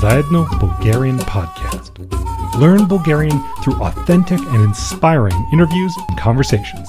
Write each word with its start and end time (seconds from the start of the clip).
Zajedno 0.00 0.46
Bulgarian 0.60 1.18
podcast. 1.18 1.92
Learn 2.62 2.88
Bulgarian 2.88 3.38
through 3.62 3.78
authentic 3.82 4.40
and 4.52 4.60
inspiring 4.70 5.38
interviews 5.52 5.94
and 6.08 6.16
conversations. 6.18 6.88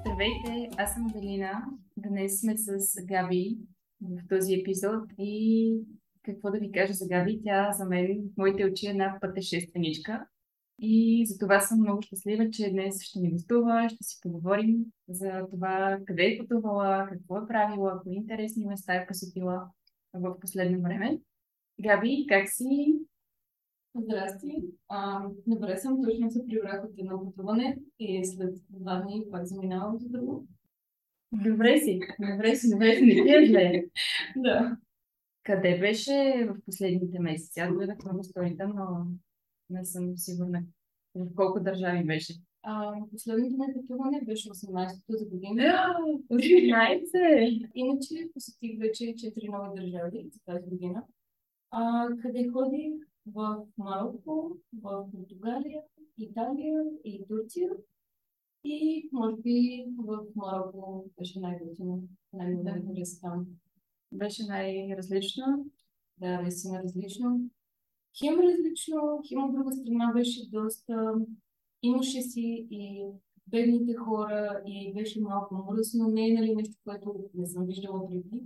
Здравейте, 0.00 0.70
аз 0.78 0.94
съм 0.94 1.06
Галина. 1.08 1.64
Днес 1.96 2.40
сме 2.40 2.54
с 2.56 2.78
Габи 3.04 3.56
в 4.00 4.28
този 4.28 4.54
епизод 4.54 5.04
и 5.18 5.76
какво 6.22 6.50
да 6.50 6.58
ви 6.58 6.72
кажа 6.72 6.92
за 6.92 7.06
Габи? 7.08 7.40
Тя 7.44 7.72
за 7.72 7.84
мен 7.84 8.06
в 8.34 8.36
моите 8.36 8.64
очи 8.64 8.86
е 8.86 8.90
една 8.90 9.18
пътешественичка. 9.20 10.26
И 10.78 11.26
за 11.26 11.38
това 11.38 11.60
съм 11.60 11.80
много 11.80 12.02
щастлива, 12.02 12.50
че 12.50 12.70
днес 12.70 13.02
ще 13.02 13.20
ни 13.20 13.32
гостува, 13.32 13.88
ще 13.88 14.04
си 14.04 14.18
поговорим 14.22 14.76
за 15.08 15.46
това 15.50 15.98
къде 16.06 16.22
е 16.22 16.38
пътувала, 16.38 17.06
какво 17.12 17.38
е 17.38 17.46
правила, 17.48 18.00
кои 18.02 18.16
интересни 18.16 18.66
места 18.66 18.94
е 18.94 19.06
посетила 19.06 19.62
в 20.14 20.40
последно 20.40 20.82
време. 20.82 21.20
Габи, 21.80 22.26
как 22.28 22.48
си? 22.48 22.94
Здрасти. 23.94 24.56
А, 24.88 25.28
добре 25.46 25.76
съм, 25.76 26.02
точно 26.04 26.30
се 26.30 26.46
прибрах 26.46 26.84
от 26.84 26.98
едно 26.98 27.24
пътуване 27.24 27.78
и 27.98 28.24
след 28.24 28.54
два 28.70 29.00
дни 29.00 29.24
пак 29.30 29.46
заминавам 29.46 29.98
за 29.98 30.08
друго. 30.08 30.46
Добре 31.32 31.78
си, 31.78 32.00
добре 32.20 32.56
си, 32.56 32.70
добре 32.70 32.94
си, 32.96 33.04
не 33.04 33.22
ти 33.24 33.34
е 33.36 33.46
зле. 33.46 33.84
Да. 34.36 34.76
Къде 35.42 35.78
беше 35.78 36.48
в 36.50 36.64
последните 36.66 37.18
месеци? 37.20 37.60
Аз 37.60 37.72
гледах 37.74 37.98
много 38.04 38.24
сторита, 38.24 38.68
но 38.68 39.06
не 39.70 39.84
съм 39.84 40.16
сигурна 40.16 40.62
в 41.14 41.34
колко 41.34 41.60
държави 41.60 42.04
беше. 42.04 42.32
А, 42.62 42.94
последното 43.10 43.56
ми 43.56 43.74
пътуване 43.74 44.20
беше 44.24 44.48
18-то 44.48 45.12
за 45.16 45.24
година. 45.26 45.62
18! 46.30 47.70
Иначе 47.74 48.30
посетих 48.34 48.78
вече 48.78 49.04
4 49.04 49.50
нови 49.50 49.80
държави 49.80 50.30
за 50.32 50.40
тази 50.44 50.70
година, 50.70 51.04
а, 51.70 52.08
къде 52.22 52.48
ходих 52.48 52.92
в 53.26 53.64
Марокко, 53.78 54.56
в 54.82 55.06
Португалия, 55.12 55.82
Италия 56.18 56.84
и 57.04 57.24
Турция. 57.28 57.70
И 58.64 59.08
може 59.12 59.36
би 59.36 59.86
в 59.98 60.18
Марокко 60.36 61.04
беше 61.18 61.40
най-готино, 61.40 62.02
най-интересно 62.32 63.20
там. 63.20 63.46
Беше 64.12 64.46
най-различно. 64.46 65.66
Да, 66.18 66.42
наистина 66.42 66.82
различно. 66.82 67.40
Хем 68.18 68.40
различно, 68.40 69.22
хем 69.28 69.44
от 69.44 69.52
друга 69.52 69.72
страна 69.72 70.12
беше 70.14 70.50
доста... 70.50 71.14
Имаше 71.82 72.22
си 72.22 72.66
и 72.70 73.04
бедните 73.46 73.94
хора 73.94 74.62
и 74.66 74.92
беше 74.94 75.20
малко 75.20 75.54
мръсно. 75.54 76.08
Не 76.08 76.28
е 76.28 76.34
нали, 76.34 76.54
нещо, 76.54 76.74
което 76.84 77.14
не 77.34 77.46
съм 77.46 77.66
виждала 77.66 78.08
преди. 78.08 78.42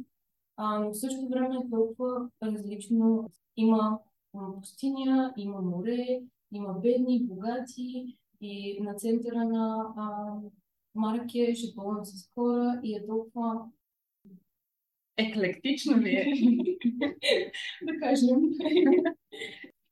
А, 0.57 0.79
но 0.79 0.91
в 0.91 0.99
същото 0.99 1.29
време 1.29 1.57
е 1.57 1.71
толкова 1.71 2.31
различно. 2.43 3.31
Има 3.57 3.99
пустиня, 4.61 5.35
има 5.37 5.61
море, 5.61 6.23
има 6.53 6.73
бедни, 6.73 7.25
богати 7.25 8.19
и 8.41 8.81
на 8.81 8.95
центъра 8.95 9.45
на 9.45 9.95
а, 9.97 10.37
Маракеш 10.95 11.63
е 11.63 11.75
пълно 11.77 12.05
с 12.05 12.31
хора 12.35 12.81
и 12.83 12.97
е 12.97 13.07
толкова 13.07 13.67
Еклектично 15.17 15.97
ли 15.99 16.11
е? 16.11 16.25
да 17.83 17.99
кажем. 18.01 18.37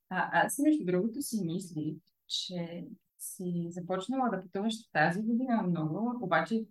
А, 0.08 0.44
аз 0.44 0.58
между 0.58 0.84
другото 0.84 1.22
си 1.22 1.44
мислих, 1.44 1.94
че 2.28 2.84
си 3.24 3.66
започнала 3.70 4.30
да 4.30 4.42
пътуваш 4.42 4.74
тази 4.92 5.22
година 5.22 5.62
много, 5.62 6.18
обаче 6.22 6.64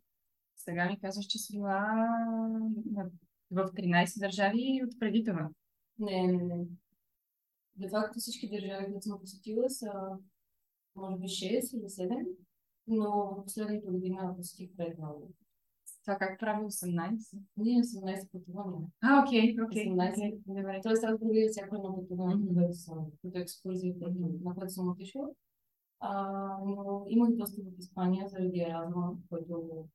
сега 0.55 0.85
ми 0.85 0.99
казваш, 0.99 1.25
че 1.25 1.37
си 1.37 1.53
била 1.57 2.07
в 3.51 3.65
13 3.65 4.19
държави 4.19 4.81
от 4.83 4.99
преди 4.99 5.23
това. 5.23 5.49
Не, 5.99 6.27
не, 6.27 6.43
не. 6.43 6.65
Де 7.75 7.89
факто 7.89 8.19
всички 8.19 8.49
държави, 8.49 8.85
които 8.85 9.01
съм 9.01 9.19
посетила, 9.19 9.69
са 9.69 9.91
може 10.95 11.17
би 11.17 11.27
6 11.27 11.77
или 11.77 11.83
7, 11.83 12.27
но 12.87 13.35
в 13.35 13.43
последната 13.43 13.91
година 13.91 14.33
посетих 14.37 14.69
5 14.69 14.97
много. 14.97 15.31
Това 16.01 16.17
как 16.17 16.39
прави 16.39 16.65
18? 16.65 17.17
Ние 17.57 17.81
18 17.81 18.31
пътувания. 18.31 18.87
А, 19.01 19.23
окей, 19.23 19.55
окей. 19.65 19.87
18. 19.89 20.11
окей, 20.13 20.39
Добре. 20.47 20.79
Тоест 20.83 21.03
аз 21.03 21.19
преди 21.19 21.47
всяко 21.51 21.75
едно 21.75 21.95
пътуване, 21.95 22.35
Мгм. 22.35 22.47
където 22.47 22.73
съм, 22.73 23.05
като 23.21 23.37
екскурзия, 23.39 23.95
на 24.43 24.55
което 24.55 24.73
съм 24.73 24.89
отишла. 24.89 25.29
А, 26.05 26.57
но 26.65 27.05
имах 27.07 27.31
доста 27.31 27.61
в 27.61 27.79
Испания 27.79 28.27
заради 28.29 28.59
Еразма, 28.59 29.13
който 29.29 29.85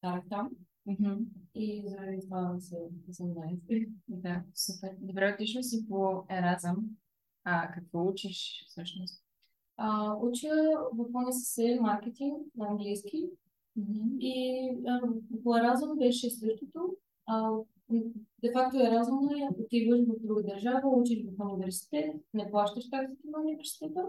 карах 0.00 0.24
там. 0.30 0.50
Мгм. 0.86 1.16
И 1.54 1.82
заради 1.86 2.20
това 2.20 2.56
са 2.60 2.76
18. 3.10 3.88
Да, 4.08 4.42
супер. 4.54 4.90
Добре, 5.00 5.34
отишла 5.34 5.62
си 5.62 5.88
по 5.88 6.24
Еразъм. 6.30 6.76
А 7.44 7.70
какво 7.70 8.08
учиш 8.08 8.64
всъщност? 8.68 9.22
А, 9.76 10.14
уча 10.14 10.48
в 10.92 11.06
УНСС 11.14 11.80
маркетинг 11.80 12.36
на 12.56 12.66
английски. 12.68 13.30
И 14.20 14.68
а, 14.88 15.00
по 15.44 15.56
Еразъм 15.56 15.98
беше 15.98 16.30
същото. 16.30 16.96
А, 17.26 17.50
де 18.42 18.52
факто 18.52 18.76
е, 18.76 19.00
отиваш 19.60 20.00
в 20.00 20.26
друга 20.26 20.42
държава, 20.42 20.88
учиш 20.88 21.18
в 21.24 21.44
университет, 21.44 22.14
не 22.34 22.50
плащаш 22.50 22.90
таксите 22.90 23.28
на 23.28 23.40
университета. 23.40 24.04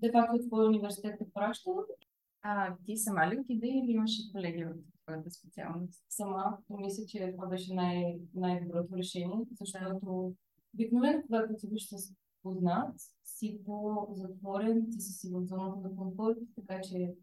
Де 0.00 0.12
факто 0.12 0.46
твой 0.48 0.66
университет 0.66 1.14
те 1.18 1.26
праща 1.34 1.70
А, 2.42 2.76
ти 2.84 2.96
сама 2.96 3.26
ли 3.30 3.40
отиде 3.40 3.66
или 3.68 3.90
имаше 3.92 4.32
колеги 4.32 4.64
от 4.64 4.76
твоята 5.04 5.30
специалност? 5.30 6.04
сама. 6.08 6.58
Мисля, 6.70 7.04
че 7.06 7.32
това 7.32 7.46
беше 7.46 7.74
най- 7.74 8.18
най-доброто 8.34 8.96
решение, 8.96 9.38
защото 9.60 10.34
обикновено, 10.74 11.22
когато 11.26 11.52
отиваш 11.52 11.88
с 11.88 12.12
познат, 12.42 12.94
си 13.24 13.60
по-затворен, 13.66 14.86
ти 14.90 15.00
си 15.00 15.12
си 15.12 15.30
в 15.32 15.44
зоната 15.46 15.80
на 15.88 15.96
комфорт, 15.96 16.38
така 16.56 16.80
че 16.80 17.14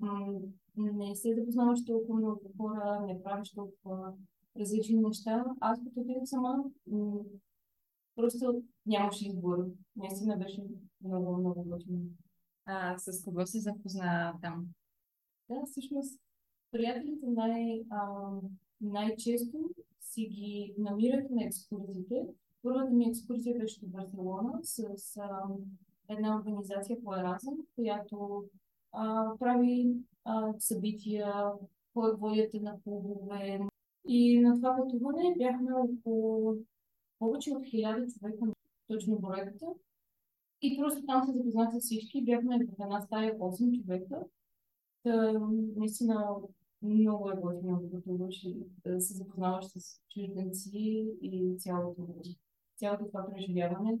м- 0.00 0.40
не 0.76 1.14
се 1.16 1.34
запознаваш 1.34 1.84
толкова 1.84 2.18
много 2.18 2.40
хора, 2.60 3.04
не 3.06 3.22
правиш 3.22 3.50
толкова 3.50 4.12
различни 4.60 4.96
неща. 5.00 5.44
Аз 5.60 5.78
като 5.84 6.00
отидох 6.00 6.22
сама, 6.24 6.64
м- 6.86 7.20
просто 8.16 8.62
нямаше 8.86 9.28
избор. 9.28 9.66
Наистина 9.96 10.36
беше 10.36 10.62
много, 11.04 11.36
много 11.36 11.64
готино. 11.64 12.00
А, 12.64 12.98
с 12.98 13.24
кого 13.24 13.46
се 13.46 13.60
запозна 13.60 14.34
там? 14.42 14.66
Да, 15.48 15.66
всъщност, 15.66 16.20
приятелите 16.70 17.26
най, 17.26 17.82
а, 17.90 18.30
най-често 18.80 19.70
си 20.00 20.22
ги 20.22 20.74
намират 20.78 21.30
на 21.30 21.44
екскурзиите. 21.44 22.26
Първата 22.62 22.90
ми 22.90 23.04
екскурзия 23.04 23.58
беше 23.58 23.80
до 23.80 23.86
Барселона 23.86 24.60
с 24.62 24.86
а, 25.16 25.42
една 26.08 26.36
организация 26.36 26.96
по 27.04 27.14
Еразъм, 27.14 27.54
която 27.74 28.44
а, 28.92 29.32
прави 29.38 29.96
а, 30.24 30.52
събития, 30.58 31.32
кой 31.94 32.14
водят 32.14 32.54
на 32.54 32.80
клубове. 32.80 33.60
И 34.08 34.40
на 34.40 34.56
това 34.56 34.76
пътуване 34.76 35.34
бяхме 35.38 35.70
около 35.74 36.56
повече 37.18 37.50
от 37.50 37.66
хиляда 37.66 38.06
човека, 38.06 38.46
точно 38.88 39.18
бройката. 39.18 39.66
И 40.62 40.78
просто 40.78 41.06
там 41.06 41.24
се 41.24 41.32
запознах 41.32 41.74
с 41.74 41.80
всички. 41.80 42.24
Бяхме 42.24 42.58
в 42.58 42.82
една 42.82 43.00
стая 43.00 43.38
8 43.38 43.82
човека. 43.82 44.24
Та, 45.02 45.32
наистина 45.76 46.34
много 46.82 47.30
е 47.30 47.40
готино 47.40 47.80
да 47.82 47.90
пътуваш 47.90 48.44
и 48.44 48.56
да 48.86 49.00
се 49.00 49.14
запознаваш 49.14 49.64
с 49.64 50.00
чужденци 50.10 50.70
и 51.22 51.56
цялото, 51.58 52.06
цялото 52.76 53.06
това 53.06 53.26
преживяване. 53.30 53.98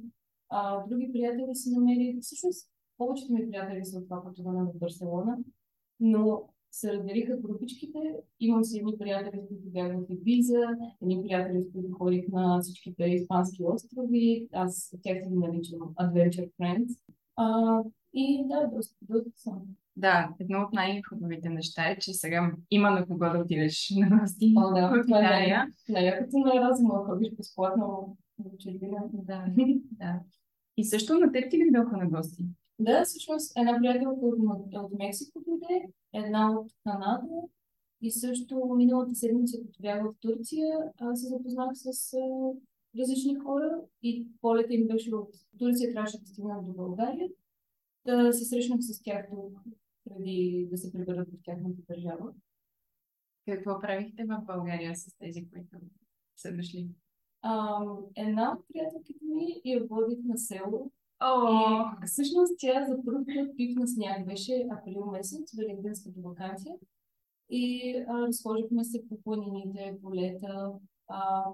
А, 0.48 0.86
други 0.86 1.12
приятели 1.12 1.54
си 1.54 1.70
намери, 1.70 2.18
всъщност 2.22 2.68
повечето 2.96 3.32
ми 3.32 3.50
приятели 3.50 3.84
са 3.84 3.98
от 3.98 4.04
това 4.04 4.24
пътуване 4.24 4.62
в 4.62 4.78
Барселона, 4.78 5.38
но 6.00 6.48
се 6.72 6.92
разделиха 6.92 7.36
групичките. 7.36 7.98
Имам 8.40 8.64
си 8.64 8.78
едни 8.78 8.98
приятели, 8.98 9.40
с 9.42 9.48
които 9.48 9.70
бях 9.70 9.92
в 9.92 10.12
Ибиза, 10.12 10.66
едни 11.02 11.22
приятели, 11.22 11.62
с 11.62 11.72
които 11.72 11.92
ходих 11.92 12.28
на 12.28 12.60
всичките 12.60 13.04
испански 13.04 13.62
острови. 13.64 14.48
Аз 14.52 14.94
тях 15.02 15.18
си 15.22 15.30
ги 15.30 15.36
наричам 15.36 15.78
Adventure 15.78 16.50
Friends. 16.60 16.98
А, 17.36 17.78
и 18.14 18.44
да, 18.48 18.70
доста, 18.74 18.96
доста 19.02 19.30
съм. 19.36 19.62
Да, 19.96 20.34
едно 20.40 20.60
от 20.60 20.72
най-хубавите 20.72 21.48
неща 21.48 21.90
е, 21.90 21.98
че 21.98 22.12
сега 22.12 22.52
има 22.70 22.90
на 22.90 23.06
кого 23.06 23.30
да 23.32 23.38
отидеш 23.38 23.92
на 23.96 24.18
гости. 24.18 24.54
О, 24.56 24.74
да, 24.74 25.02
това 25.02 25.18
е 25.18 25.22
най-якото 25.88 26.38
на 26.38 26.54
разума, 26.54 27.04
ходиш 27.06 27.30
безплатно 27.36 28.16
в 28.38 28.58
чужбина. 28.58 28.98
Да, 29.12 29.44
да. 29.56 30.20
И 30.76 30.84
също 30.84 31.14
на 31.14 31.32
теб 31.32 31.50
ти 31.50 31.58
ли 31.58 31.70
дойдоха 31.70 31.96
на 31.96 32.08
гости? 32.08 32.44
Да, 32.82 33.04
всъщност 33.04 33.52
една 33.56 33.78
приятелка 33.78 34.26
от, 34.26 34.38
от 34.74 34.98
Мексико 34.98 35.44
дойде, 35.46 35.88
една 36.12 36.58
от 36.58 36.72
Канада 36.84 37.28
и 38.00 38.10
също 38.10 38.74
миналата 38.76 39.14
седмица, 39.14 39.58
като 39.58 39.82
бях 39.82 40.02
в 40.02 40.14
Турция, 40.20 40.78
аз 40.98 41.20
се 41.20 41.26
запознах 41.26 41.70
с 41.74 42.14
а, 42.14 42.18
различни 43.00 43.34
хора 43.34 43.80
и 44.02 44.28
полета 44.40 44.74
им 44.74 44.86
беше 44.86 45.14
от 45.14 45.34
Турция, 45.58 45.92
трябваше 45.92 46.18
да 46.18 46.26
стигнат 46.26 46.66
до 46.66 46.72
България, 46.72 47.28
да 48.06 48.32
се 48.32 48.44
срещнах 48.44 48.78
с 48.80 49.02
тях 49.02 49.26
тук, 49.30 49.58
преди 50.04 50.68
да 50.70 50.78
се 50.78 50.92
приберат 50.92 51.28
в 51.28 51.42
тяхната 51.44 51.82
държава. 51.88 52.32
Какво 53.48 53.80
правихте 53.80 54.24
в 54.24 54.42
България 54.46 54.96
с 54.96 55.16
тези, 55.18 55.50
които 55.50 55.76
са 56.36 56.52
дошли? 56.52 56.88
А, 57.42 57.84
една 58.16 58.52
от 58.52 58.64
приятелките 58.68 59.24
ми 59.24 59.60
я 59.64 59.84
водих 59.84 60.18
на 60.24 60.38
село. 60.38 60.90
О, 61.24 61.84
всъщност 62.06 62.54
тя 62.58 62.86
за 62.88 63.04
първ 63.04 63.24
път 63.26 63.56
пипна 63.56 63.88
сняг. 63.88 64.26
Беше 64.26 64.66
април 64.70 65.06
месец, 65.06 65.54
великденската 65.56 66.20
вакансия. 66.20 66.74
И 67.50 67.96
а, 68.08 68.26
разхождахме 68.26 68.84
се 68.84 69.08
по 69.08 69.22
планините, 69.22 69.98
полета. 70.02 70.72
А, 71.08 71.44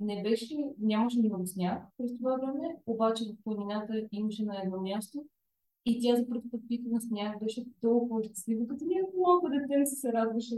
не 0.00 0.22
беше, 0.22 0.56
нямаше 0.78 1.18
много 1.18 1.46
сняг 1.46 1.82
през 1.98 2.16
това 2.16 2.36
време, 2.36 2.76
обаче 2.86 3.24
в 3.24 3.44
планината 3.44 4.08
имаше 4.12 4.44
на 4.44 4.62
едно 4.62 4.80
място. 4.80 5.24
И 5.86 6.00
тя 6.02 6.16
за 6.16 6.28
първ 6.28 6.42
път 6.50 6.60
пипна 6.68 7.00
сняг, 7.00 7.40
беше 7.40 7.64
толкова 7.80 8.24
щастлива, 8.24 8.66
като 8.66 8.84
някакво 8.84 9.20
малко 9.20 9.48
дете 9.48 9.86
се 9.86 10.12
радваше. 10.12 10.56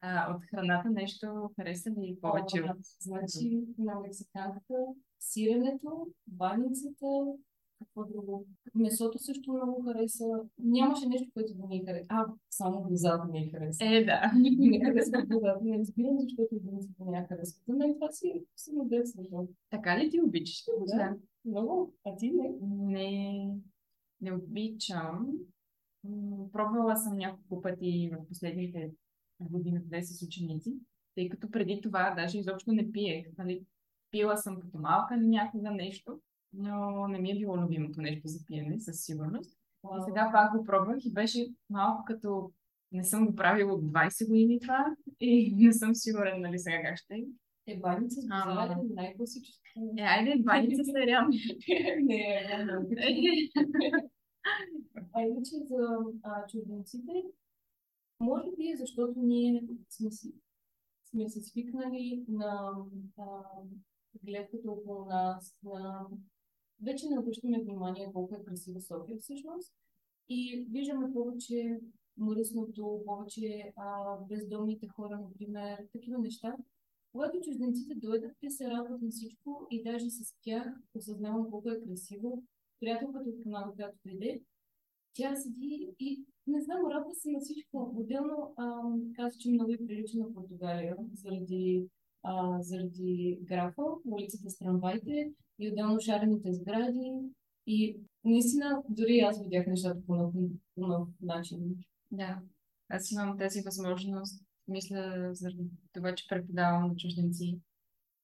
а, 0.00 0.34
от 0.36 0.42
храната 0.44 0.90
нещо 0.90 1.50
хареса 1.56 1.90
ли 1.90 2.16
повече? 2.20 2.58
А, 2.68 2.74
Значи 3.00 3.60
на 3.78 4.00
мексиканката, 4.00 4.86
сиренето, 5.20 6.06
баницата, 6.26 7.06
какво 7.84 8.04
друго. 8.04 8.46
Месото 8.74 9.18
също 9.18 9.52
много 9.52 9.82
хареса. 9.82 10.24
Нямаше 10.58 11.06
нещо, 11.08 11.30
което 11.34 11.54
да 11.54 11.66
ми 11.66 11.84
хареса. 11.86 12.06
А, 12.08 12.26
само 12.50 12.82
глазата 12.82 13.24
ми 13.24 13.38
е 13.38 13.50
хареса. 13.50 13.84
Е, 13.84 14.04
да. 14.04 14.32
Никой 14.38 14.66
не 14.66 14.84
харесва 14.84 15.22
глазата. 15.22 15.64
Не 15.64 15.78
разбирам, 15.78 16.18
защото 16.20 16.48
единицата 16.52 17.04
не 17.04 17.18
я 17.18 17.26
харесва. 17.26 17.62
За 17.68 17.74
мен 17.74 17.94
това 17.94 18.12
си 18.12 18.44
само 18.56 18.84
детство. 18.84 19.48
Така 19.70 19.98
ли 19.98 20.10
ти 20.10 20.20
обичаш? 20.20 20.64
Да. 20.86 21.16
Много. 21.44 21.94
А 22.06 22.16
ти 22.16 22.30
не? 22.30 22.50
Не, 22.62 23.48
не 24.20 24.32
обичам. 24.32 25.28
Пробвала 26.52 26.96
съм 26.96 27.16
няколко 27.16 27.62
пъти 27.62 28.10
в 28.12 28.28
последните 28.28 28.90
години 29.40 29.82
къде 29.82 30.02
с 30.02 30.22
ученици, 30.22 30.74
тъй 31.14 31.28
като 31.28 31.50
преди 31.50 31.80
това 31.80 32.14
даже 32.16 32.38
изобщо 32.38 32.72
не 32.72 32.92
пиех. 32.92 33.26
Нали? 33.38 33.64
Пила 34.10 34.36
съм 34.36 34.60
като 34.60 34.78
малка 34.78 35.16
някога 35.16 35.70
нещо, 35.70 36.20
но 36.52 37.08
не 37.08 37.18
ми 37.18 37.30
е 37.30 37.38
било 37.38 37.56
любимото 37.56 38.00
нещо 38.00 38.28
за 38.28 38.46
пиене, 38.46 38.80
със 38.80 39.04
сигурност. 39.04 39.58
И 39.84 40.02
сега 40.04 40.30
пак 40.32 40.58
го 40.58 40.64
пробвах 40.64 41.04
и 41.04 41.12
беше 41.12 41.46
малко 41.70 42.04
като 42.06 42.52
не 42.92 43.04
съм 43.04 43.26
го 43.26 43.34
правила 43.34 43.72
от 43.72 43.84
20 43.84 44.28
години 44.28 44.60
това 44.60 44.94
и 45.20 45.54
не 45.66 45.72
съм 45.72 45.94
сигурен 45.94 46.40
нали 46.40 46.58
сега 46.58 46.82
как 46.82 46.98
ще 46.98 47.14
е. 47.14 47.24
Е, 47.66 47.80
баница 47.80 48.20
с 48.20 48.26
Ама. 48.30 48.54
базара 48.54 48.72
е 48.72 48.94
най-класическото. 48.94 49.70
Е, 49.98 50.02
айде, 50.02 50.42
баница 50.42 50.84
сериал. 50.84 51.26
Не, 52.00 52.64
не, 52.64 52.64
не. 52.88 53.40
А 55.12 55.22
иначе 55.22 55.50
за 55.68 55.86
чужденците, 56.50 57.12
може 58.20 58.48
би 58.56 58.70
е 58.70 58.76
защото 58.76 59.20
ние 59.22 59.62
сме, 59.88 60.10
си, 60.10 60.32
сме 61.10 61.28
се 61.28 61.40
свикнали 61.40 62.24
на 62.28 62.72
а, 63.18 63.24
гледката 64.24 64.70
около 64.70 65.04
нас, 65.04 65.58
на... 65.62 66.06
вече 66.82 67.08
не 67.08 67.18
обръщаме 67.18 67.62
внимание 67.62 68.10
колко 68.12 68.34
е 68.34 68.44
красива 68.44 68.80
София 68.80 69.18
всъщност 69.18 69.72
и 70.28 70.66
виждаме 70.70 71.12
повече 71.12 71.80
мръсното, 72.16 73.02
повече 73.06 73.72
а, 73.76 74.16
бездомните 74.28 74.88
хора, 74.88 75.18
например, 75.20 75.78
такива 75.92 76.18
неща. 76.18 76.56
Когато 77.12 77.40
чужденците 77.40 77.94
дойдат, 77.94 78.32
те 78.40 78.50
се 78.50 78.70
радват 78.70 79.02
на 79.02 79.10
всичко 79.10 79.66
и 79.70 79.82
даже 79.82 80.10
с 80.10 80.34
тях 80.42 80.66
осъзнавам 80.94 81.50
колко 81.50 81.70
е 81.70 81.80
красиво. 81.80 82.42
Приятелката 82.80 83.28
от 83.28 83.42
Канада, 83.42 83.72
която 83.74 83.98
дойде, 84.04 84.42
тя 85.14 85.36
седи 85.36 85.94
и 85.98 86.24
не 86.46 86.62
знам, 86.62 86.86
радва 86.86 87.14
се 87.14 87.30
на 87.30 87.40
всичко. 87.40 87.92
Отделно 87.96 88.54
каза, 89.16 89.38
че 89.38 89.50
много 89.50 89.72
е 89.72 89.86
прилича 89.86 90.18
на 90.18 90.34
Португалия 90.34 90.96
заради, 91.12 91.88
а, 92.22 92.62
заради 92.62 93.38
графа, 93.42 93.82
улицата 94.04 94.50
с 94.50 94.58
трамваите 94.58 95.32
и 95.60 95.68
отделно 95.68 96.00
шарените 96.00 96.52
сгради. 96.52 97.12
И 97.66 97.96
наистина, 98.24 98.82
дори 98.88 99.18
аз 99.18 99.42
видях 99.42 99.66
нещата 99.66 100.00
по 100.06 100.32
нов, 100.76 101.08
начин. 101.20 101.58
Да, 102.10 102.38
аз 102.88 103.12
имам 103.12 103.38
тази 103.38 103.62
възможност, 103.62 104.44
мисля, 104.68 105.30
заради 105.32 105.64
това, 105.92 106.14
че 106.14 106.28
преподавам 106.28 106.88
на 106.88 106.96
чужденци 106.96 107.58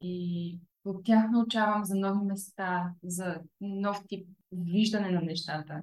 и 0.03 0.59
от 0.85 1.05
тях 1.05 1.31
научавам 1.31 1.85
за 1.85 1.94
нови 1.94 2.27
места, 2.27 2.94
за 3.03 3.41
нов 3.61 4.05
тип 4.09 4.29
виждане 4.53 5.11
на 5.11 5.21
нещата, 5.21 5.83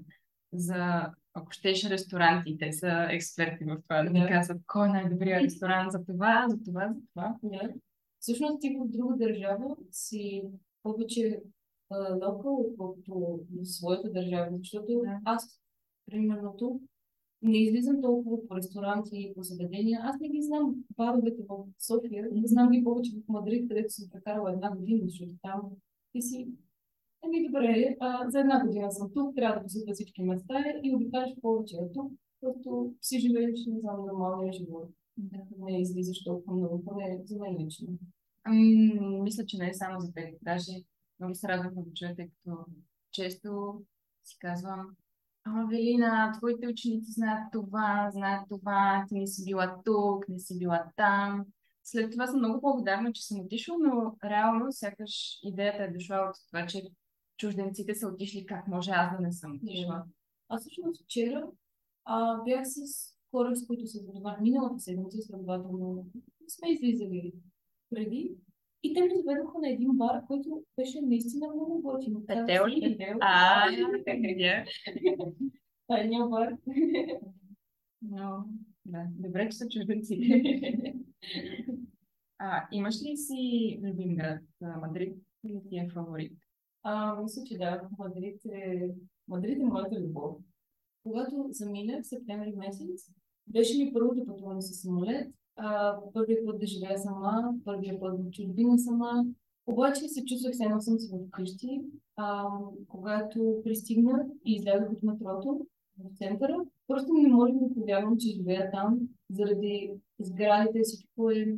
за, 0.54 1.12
ако 1.34 1.52
щеш, 1.52 1.86
ресторанти, 1.86 2.58
те 2.58 2.72
са 2.74 3.08
експерти 3.12 3.66
в 3.66 3.82
това, 3.84 4.04
да 4.04 4.10
ми 4.10 4.20
Да. 4.20 4.28
казват 4.28 4.62
кой 4.68 4.88
е 4.88 4.92
най-добрият 4.92 5.44
ресторант 5.44 5.92
за 5.92 6.06
това, 6.06 6.46
за 6.50 6.64
това, 6.64 6.94
за 6.94 7.02
това. 7.14 7.38
Да. 7.44 7.70
Всъщност 8.20 8.62
ти 8.62 8.70
в 8.70 8.88
друга 8.88 9.16
държава 9.18 9.76
си 9.92 10.44
повече 10.84 11.42
локал, 12.14 12.56
отколкото 12.56 13.40
в 13.52 13.66
своята 13.66 14.12
държава, 14.12 14.58
защото 14.58 15.02
Да. 15.04 15.20
аз, 15.26 15.62
примерно 16.06 16.56
тук, 16.58 16.82
не 17.42 17.58
излизам 17.58 18.02
толкова 18.02 18.48
по 18.48 18.56
ресторанти 18.56 19.10
и 19.14 19.34
по 19.34 19.44
заведения. 19.44 20.00
Аз 20.04 20.20
не 20.20 20.30
ги 20.30 20.42
знам 20.42 20.76
баровете 20.98 21.44
в 21.50 21.66
София, 21.80 22.28
не 22.32 22.48
знам 22.48 22.72
ги 22.72 22.84
повече 22.84 23.12
в 23.12 23.30
Мадрид, 23.30 23.70
където 23.70 23.94
съм 23.94 24.10
прекарала 24.12 24.54
една 24.54 24.76
година, 24.76 25.02
защото 25.04 25.32
там 25.42 25.62
ти 26.12 26.22
си 26.22 26.48
Еми 27.26 27.46
добре, 27.48 27.96
а, 28.00 28.30
за 28.30 28.40
една 28.40 28.66
година 28.66 28.92
съм 28.92 29.12
тук, 29.14 29.36
трябва 29.36 29.56
да 29.56 29.64
посетя 29.64 29.94
всички 29.94 30.24
места 30.24 30.64
и 30.84 30.96
обикаляш 30.96 31.30
повече. 31.42 31.76
А 31.82 31.92
тук 31.92 32.12
просто 32.42 32.94
си 33.02 33.20
живееш, 33.20 33.66
не 33.68 33.80
знам, 33.80 34.06
нормалния 34.06 34.54
живот. 34.54 34.90
Да. 35.18 35.38
Не 35.60 35.82
излизаш 35.82 36.24
толкова 36.24 36.58
много, 36.58 36.86
поне 36.86 37.22
за 37.26 37.40
мен 37.40 37.66
лично. 37.66 37.88
Ам, 38.44 39.24
мисля, 39.24 39.46
че 39.46 39.58
не 39.58 39.70
е 39.70 39.74
само 39.74 40.00
за 40.00 40.14
теб. 40.14 40.36
Даже 40.42 40.72
много 41.20 41.36
се 41.36 41.48
радвам 41.48 41.74
да 41.76 41.82
го 41.82 41.94
чуя, 41.94 42.16
тъй 42.16 42.30
като 42.30 42.66
често 43.12 43.82
си 44.24 44.38
казвам, 44.40 44.96
Ама, 45.46 45.68
Велина, 45.68 46.32
твоите 46.38 46.68
ученици 46.68 47.12
знаят 47.12 47.52
това, 47.52 48.10
знаят 48.14 48.50
това, 48.50 49.06
ти 49.10 49.16
не 49.16 49.28
си 49.28 49.46
била 49.46 49.82
тук, 49.86 50.30
не 50.30 50.40
си 50.40 50.60
била 50.60 50.92
там. 50.96 51.46
След 51.84 52.12
това 52.12 52.28
съм 52.28 52.40
много 52.40 52.62
благодарна, 52.62 53.14
че 53.14 53.26
съм 53.26 53.40
отишла, 53.40 53.76
но 53.80 54.16
реално 54.30 54.72
сякаш 54.72 55.40
идеята 55.44 55.84
е 55.84 55.92
дошла 55.92 56.18
от 56.30 56.36
това, 56.48 56.68
че 56.68 56.84
чужденците 57.38 57.96
са 57.96 58.08
отишли, 58.08 58.46
как 58.46 58.68
може 58.68 58.92
аз 58.92 59.18
да 59.18 59.24
не 59.24 59.32
съм 59.32 59.56
отишла. 59.56 60.04
Аз 60.50 60.62
всъщност 60.62 61.04
вчера 61.04 61.48
а, 62.06 62.44
бях 62.44 62.62
с 62.66 62.80
хора, 63.32 63.56
с 63.56 63.68
които 63.68 63.88
се 63.88 64.00
запознах 64.00 64.42
миналата 64.42 64.80
седмица, 64.80 65.18
следователно 65.22 66.06
сме 66.48 66.72
излизали 66.72 67.34
преди. 67.94 68.36
И 68.84 68.94
те 68.94 69.02
ме 69.02 69.10
заведоха 69.16 69.60
на 69.60 69.70
един 69.70 69.90
бар, 69.94 70.26
който 70.28 70.64
беше 70.78 71.02
наистина 71.02 71.48
много 71.48 71.82
готин. 71.82 72.26
Петел 72.28 72.68
ли? 72.68 72.98
Петел. 72.98 73.18
А? 73.22 73.66
Тайния 75.88 76.26
бар. 76.26 76.58
Но, 78.02 78.46
да, 78.86 79.06
добре, 79.12 79.50
че 79.50 79.58
са 79.58 79.70
чужденците. 79.70 80.96
А, 82.46 82.68
имаш 82.72 82.96
ли 83.02 83.18
си 83.18 83.80
любим 83.84 84.16
град? 84.16 84.42
Мадрид 84.82 85.18
или 85.46 85.62
ти 85.70 85.78
е 85.78 85.90
фаворит? 85.94 86.38
А, 86.84 87.22
мисля, 87.22 87.42
че 87.46 87.58
да, 87.58 87.90
Мадрид 88.00 88.46
е, 88.46 88.90
Мадрид 89.28 89.60
е 89.62 89.66
моята 89.66 90.00
любов. 90.00 90.38
Когато 91.04 91.48
заминах 91.50 92.04
в 92.04 92.08
септември 92.08 92.54
месец, 92.58 93.12
беше 93.48 93.78
ми 93.78 93.94
първото 93.94 94.26
пътуване 94.26 94.62
с 94.62 94.82
самолет. 94.82 95.34
А, 95.56 95.98
първият 96.14 96.46
път 96.46 96.60
да 96.60 96.66
живея 96.66 97.00
сама, 97.00 97.54
първият 97.66 98.00
път 98.00 98.20
в 98.20 98.32
чужбина 98.32 98.78
сама. 98.78 99.26
Обаче 99.68 100.08
се 100.08 100.26
чувствах, 100.26 100.54
все 100.54 100.64
едно 100.64 100.82
съм 100.82 101.00
си 101.00 101.12
вкъщи. 101.28 101.82
А, 102.16 102.48
когато 102.88 103.62
пристигнах 103.64 104.22
и 104.46 104.54
излязох 104.54 104.92
от 104.92 105.04
метрото 105.04 105.68
в 106.00 106.18
центъра, 106.18 106.58
просто 106.88 107.14
не 107.14 107.30
можех 107.30 107.56
да 107.56 107.74
повярвам, 107.74 108.18
че 108.18 108.30
живея 108.30 108.72
там, 108.72 109.00
заради 109.32 109.92
сградите, 110.20 110.80
всичко 110.84 111.32
е... 111.32 111.58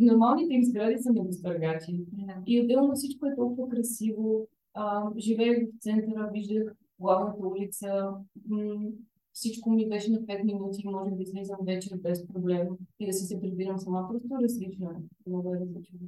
Нормалните 0.00 0.54
им 0.54 0.64
сгради 0.64 1.02
са 1.02 1.12
недостъргачи. 1.12 2.04
Да. 2.12 2.34
И 2.46 2.60
отделно 2.60 2.94
всичко 2.94 3.26
е 3.26 3.36
толкова 3.36 3.68
красиво. 3.68 4.48
А, 4.74 5.10
живеех 5.18 5.68
в 5.68 5.82
центъра, 5.82 6.30
виждах 6.32 6.74
главната 6.98 7.46
улица. 7.46 8.08
Всичко 9.36 9.70
ми 9.70 9.88
беше 9.88 10.10
на 10.10 10.18
5 10.18 10.44
минути 10.44 10.82
и 10.84 10.88
можех 10.88 11.14
да 11.14 11.22
излизам 11.22 11.58
вечер 11.62 11.96
без 11.96 12.26
проблем 12.26 12.68
и 13.00 13.06
да 13.06 13.12
си 13.12 13.24
се 13.26 13.40
прибирам 13.40 13.78
сама. 13.78 14.08
Просто 14.08 14.28
различно 14.42 14.90
е. 14.90 14.94
Много 15.26 15.54
е 15.54 15.60
различно. 15.60 15.98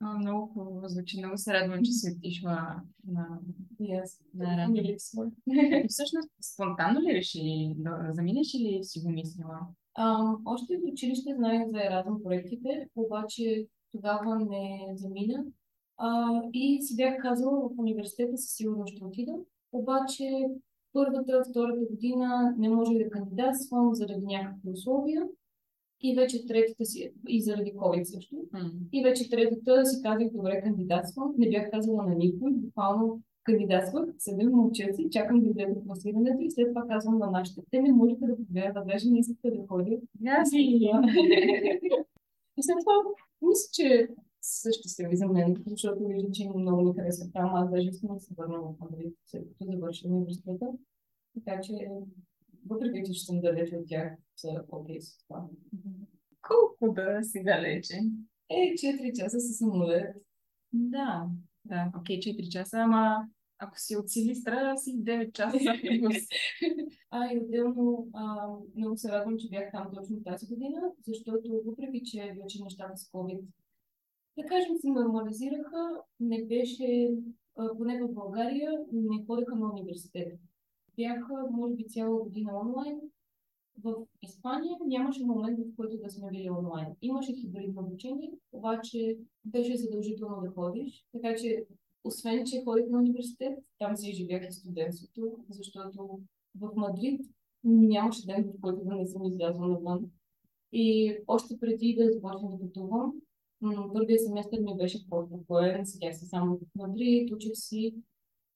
А, 0.00 0.18
много 0.18 0.46
хубаво 0.46 0.88
звучи. 0.88 1.18
Много 1.18 1.38
се 1.38 1.54
радвам, 1.54 1.84
че 1.84 1.92
си 1.92 2.14
отишла 2.16 2.82
на... 3.06 3.38
Ми 4.68 4.82
липсва. 4.82 5.30
И 5.84 5.86
всъщност, 5.88 6.28
спонтанно 6.54 7.00
ли 7.00 7.14
реши 7.14 7.74
да 7.76 8.10
заминеш 8.12 8.54
или 8.54 8.84
си 8.84 9.00
го 9.00 9.10
мислила? 9.10 9.58
А, 9.94 10.34
още 10.44 10.76
в 10.76 10.92
училище 10.92 11.34
знаех 11.34 11.68
за 11.70 11.84
Еразъм 11.84 12.22
проектите, 12.22 12.88
обаче 12.96 13.66
тогава 13.92 14.38
не 14.38 14.92
замина. 14.94 15.44
А, 15.96 16.40
и 16.52 16.82
си 16.82 16.96
бях 16.96 17.22
казала 17.22 17.60
в 17.60 17.78
университета 17.78 18.36
със 18.36 18.56
сигурност 18.56 18.94
ще 18.94 19.04
отида. 19.04 19.32
Обаче 19.72 20.48
първата, 20.96 21.42
втората 21.50 21.80
година 21.90 22.54
не 22.58 22.68
можех 22.68 22.98
да 22.98 23.10
кандидатствам 23.10 23.94
заради 23.94 24.26
някакви 24.26 24.70
условия. 24.70 25.22
И 26.02 26.14
вече 26.14 26.46
третата 26.46 26.84
си, 26.84 27.12
и 27.28 27.42
заради 27.42 27.72
COVID 27.72 28.02
също. 28.02 28.36
М. 28.52 28.70
И 28.92 29.02
вече 29.02 29.30
третата 29.30 29.86
си 29.86 30.02
казах, 30.02 30.28
добре, 30.32 30.62
кандидатствам. 30.62 31.34
Не 31.38 31.48
бях 31.48 31.70
казала 31.70 32.02
на 32.02 32.14
никой, 32.14 32.52
буквално 32.52 33.20
кандидатствах, 33.44 34.04
седем 34.18 34.50
мълча 34.50 34.84
си, 34.94 35.08
чакам 35.10 35.40
да 35.40 35.52
гледам 35.52 35.86
класирането 35.86 36.38
и 36.40 36.50
след 36.50 36.68
това 36.68 36.82
казвам 36.88 37.18
на 37.18 37.30
нашите. 37.30 37.62
Те 37.70 37.80
не 37.82 37.92
можеха 37.92 38.26
да 38.26 38.36
повярват, 38.36 38.86
даже 38.86 39.10
не 39.10 39.18
искаха 39.18 39.56
да 39.56 39.66
ходят. 39.68 40.02
Ясно. 40.22 40.58
И 42.58 42.62
след 42.62 42.76
това 42.80 42.96
мисля, 43.42 43.68
че 43.72 44.08
също 44.46 44.88
се 44.88 45.08
за 45.12 45.26
мен, 45.26 45.56
защото 45.66 46.06
виждам, 46.06 46.32
че 46.32 46.48
много 46.48 46.82
ми 46.82 46.94
харесва 46.96 47.30
там. 47.32 47.54
Аз 47.54 47.70
даже 47.70 47.88
искам 47.88 48.14
да 48.14 48.20
се 48.20 48.34
върна 48.34 48.60
в 48.60 48.74
Мадрид, 48.80 49.14
след 49.26 49.48
като 49.48 49.72
завърша 49.72 50.08
университета. 50.08 50.66
Така 51.34 51.60
че, 51.60 51.72
въпреки 52.66 53.02
че 53.06 53.12
ще 53.12 53.26
съм 53.26 53.40
далеч 53.40 53.72
от 53.72 53.88
тях, 53.88 54.12
са 54.36 54.64
окей 54.68 55.00
с 55.00 55.18
това. 55.18 55.46
Колко 56.42 56.94
да 56.94 57.22
си 57.22 57.42
далече? 57.44 57.94
Е, 58.50 58.74
4 58.74 59.18
часа 59.18 59.40
със 59.40 59.56
самолет. 59.56 60.16
Да, 60.72 61.26
да, 61.64 61.92
окей, 62.00 62.20
4 62.20 62.48
часа, 62.48 62.78
ама 62.78 63.28
ако 63.58 63.78
си 63.78 63.96
от 63.96 64.10
Силистра, 64.10 64.74
си 64.76 64.96
9 64.96 65.32
часа. 65.32 65.58
А, 67.10 67.32
и 67.32 67.38
отделно 67.38 68.08
а, 68.14 68.48
много 68.76 68.96
се 68.96 69.08
радвам, 69.08 69.38
че 69.38 69.48
бях 69.48 69.72
там 69.72 69.90
точно 69.94 70.22
тази 70.24 70.46
година, 70.46 70.80
защото 71.06 71.62
въпреки, 71.66 72.02
че 72.04 72.36
вече 72.42 72.62
нещата 72.62 72.96
с 72.96 73.10
COVID, 73.10 73.40
да 74.38 74.46
кажем, 74.46 74.76
се 74.76 74.88
нормализираха, 74.88 76.02
не 76.20 76.44
беше, 76.44 77.10
поне 77.76 78.02
в 78.02 78.12
България, 78.12 78.72
не 78.92 79.24
ходеха 79.26 79.56
на 79.56 79.70
университет. 79.72 80.38
Бяха, 80.96 81.46
може 81.50 81.74
би, 81.74 81.88
цяла 81.88 82.22
година 82.22 82.60
онлайн. 82.60 83.00
В 83.82 83.94
Испания 84.22 84.76
нямаше 84.86 85.24
момент, 85.24 85.58
в 85.58 85.76
който 85.76 85.96
да 85.96 86.10
сме 86.10 86.30
били 86.30 86.50
онлайн. 86.50 86.86
Имаше 87.02 87.32
хибридно 87.32 87.82
обучение, 87.82 88.32
обаче 88.52 89.18
беше 89.44 89.76
задължително 89.76 90.40
да 90.42 90.50
ходиш. 90.50 91.06
Така 91.12 91.36
че, 91.36 91.66
освен, 92.04 92.46
че 92.46 92.62
ходих 92.64 92.86
на 92.90 92.98
университет, 92.98 93.58
там 93.78 93.96
си 93.96 94.12
живях 94.12 94.48
и 94.48 94.52
студентството, 94.52 95.36
защото 95.48 96.20
в 96.60 96.70
Мадрид 96.76 97.20
нямаше 97.64 98.26
ден, 98.26 98.44
в 98.44 98.60
който 98.60 98.84
да 98.84 98.94
не 98.94 99.06
съм 99.06 99.24
излязла 99.24 99.68
навън. 99.68 100.10
И 100.72 101.16
още 101.26 101.58
преди 101.60 101.96
да 101.98 102.12
започна 102.12 102.50
да 102.50 102.58
пътувам, 102.58 103.12
м, 103.60 103.90
първият 103.92 104.24
семестър 104.24 104.60
ми 104.60 104.76
беше 104.76 105.08
по-спокоен, 105.08 105.86
седях 105.86 106.16
си 106.16 106.26
само 106.26 106.56
в 106.56 106.60
Мадрид, 106.74 107.32
учих 107.32 107.52
си 107.54 107.94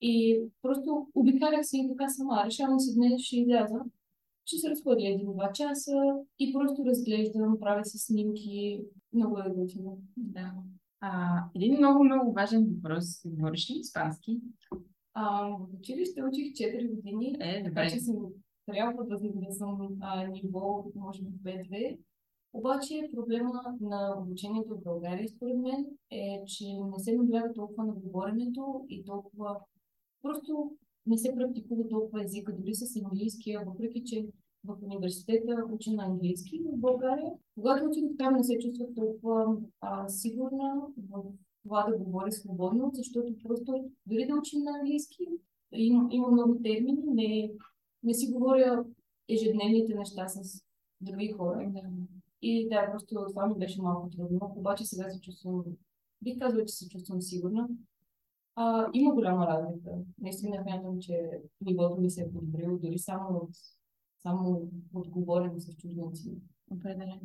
и 0.00 0.40
просто 0.62 1.06
обикалях 1.14 1.66
си 1.66 1.78
и 1.78 1.88
така 1.88 2.08
сама. 2.08 2.42
Решавам 2.46 2.80
си 2.80 2.94
днес, 2.94 3.22
ще 3.22 3.36
изляза, 3.36 3.80
ще 4.44 4.58
се 4.58 4.70
разходя 4.70 5.08
един-два 5.08 5.52
часа 5.52 5.92
и 6.38 6.52
просто 6.52 6.84
разглеждам, 6.84 7.60
правя 7.60 7.84
си 7.84 7.98
снимки. 7.98 8.80
Много 9.12 9.38
е 9.38 9.50
готино. 9.56 9.98
Да. 10.16 10.52
А, 11.00 11.38
един 11.54 11.76
много, 11.76 12.04
много 12.04 12.32
важен 12.32 12.66
въпрос. 12.74 13.04
Говориш 13.24 13.70
ли 13.70 13.74
испански? 13.74 14.40
А, 15.14 15.48
в 15.48 15.58
училище 15.78 16.22
учих 16.24 16.52
4 16.52 16.94
години, 16.94 17.36
Е, 17.40 17.64
така 17.64 17.88
че 17.88 18.00
съм, 18.00 18.16
трябва 18.66 19.04
да, 19.04 19.18
да 19.34 19.52
съм 19.52 19.96
а, 20.00 20.26
ниво, 20.26 20.84
може 20.94 21.22
би 21.22 21.30
B2. 21.30 21.98
Обаче 22.52 23.08
проблема 23.14 23.62
на 23.80 24.16
обучението 24.18 24.74
в 24.74 24.82
България, 24.82 25.28
според 25.28 25.58
мен, 25.58 25.86
е, 26.10 26.44
че 26.46 26.64
не 26.64 26.98
се 26.98 27.12
набляга 27.12 27.52
толкова 27.54 27.84
на 27.84 27.94
говоренето 27.94 28.84
и 28.88 29.04
толкова... 29.04 29.60
Просто 30.22 30.70
не 31.06 31.18
се 31.18 31.34
практикува 31.34 31.88
толкова 31.88 32.24
езика, 32.24 32.56
дори 32.58 32.74
с 32.74 32.96
английския, 33.04 33.64
въпреки 33.66 34.02
че 34.04 34.26
в 34.64 34.76
университета 34.82 35.64
уча 35.70 35.92
на 35.92 36.04
английски 36.04 36.60
в 36.72 36.76
България. 36.76 37.32
Когато 37.54 37.84
отидох 37.84 38.16
там, 38.18 38.34
не 38.34 38.44
се 38.44 38.58
чувствах 38.58 38.88
толкова 38.96 39.56
а, 39.80 40.08
сигурна 40.08 40.82
в 41.10 41.22
това 41.62 41.86
да 41.90 41.98
говоря 41.98 42.32
свободно, 42.32 42.90
защото 42.94 43.34
просто 43.42 43.90
дори 44.06 44.26
да 44.26 44.38
учим 44.38 44.60
на 44.62 44.78
английски, 44.80 45.26
има, 45.72 46.08
има 46.10 46.30
много 46.30 46.56
термини, 46.62 47.02
не, 47.06 47.50
не 48.02 48.14
си 48.14 48.32
говоря 48.32 48.84
ежедневните 49.28 49.94
неща 49.94 50.28
с 50.28 50.64
други 51.00 51.28
хора. 51.28 51.72
Да. 52.42 52.46
И 52.48 52.68
да, 52.68 52.90
просто 52.90 53.26
това 53.28 53.46
ми 53.46 53.54
беше 53.58 53.82
малко 53.82 54.10
трудно, 54.10 54.52
обаче 54.56 54.84
сега 54.84 55.10
се 55.10 55.20
чувствам, 55.20 55.64
бих 56.22 56.38
казала, 56.38 56.64
че 56.64 56.74
се 56.74 56.88
чувствам 56.88 57.22
сигурна. 57.22 57.68
А, 58.56 58.86
има 58.92 59.14
голяма 59.14 59.46
разлика. 59.46 59.90
Наистина 60.20 60.62
смятам, 60.62 61.00
че 61.00 61.30
нивото 61.60 62.00
ми 62.00 62.10
се 62.10 62.22
е 62.22 62.32
подобрило, 62.32 62.78
дори 62.78 62.98
само 62.98 63.36
от, 63.38 63.50
само 64.22 64.70
от 64.94 65.08
говорене 65.08 65.60
с 65.60 65.76
чужденци. 65.76 66.34
Определено, 66.70 67.20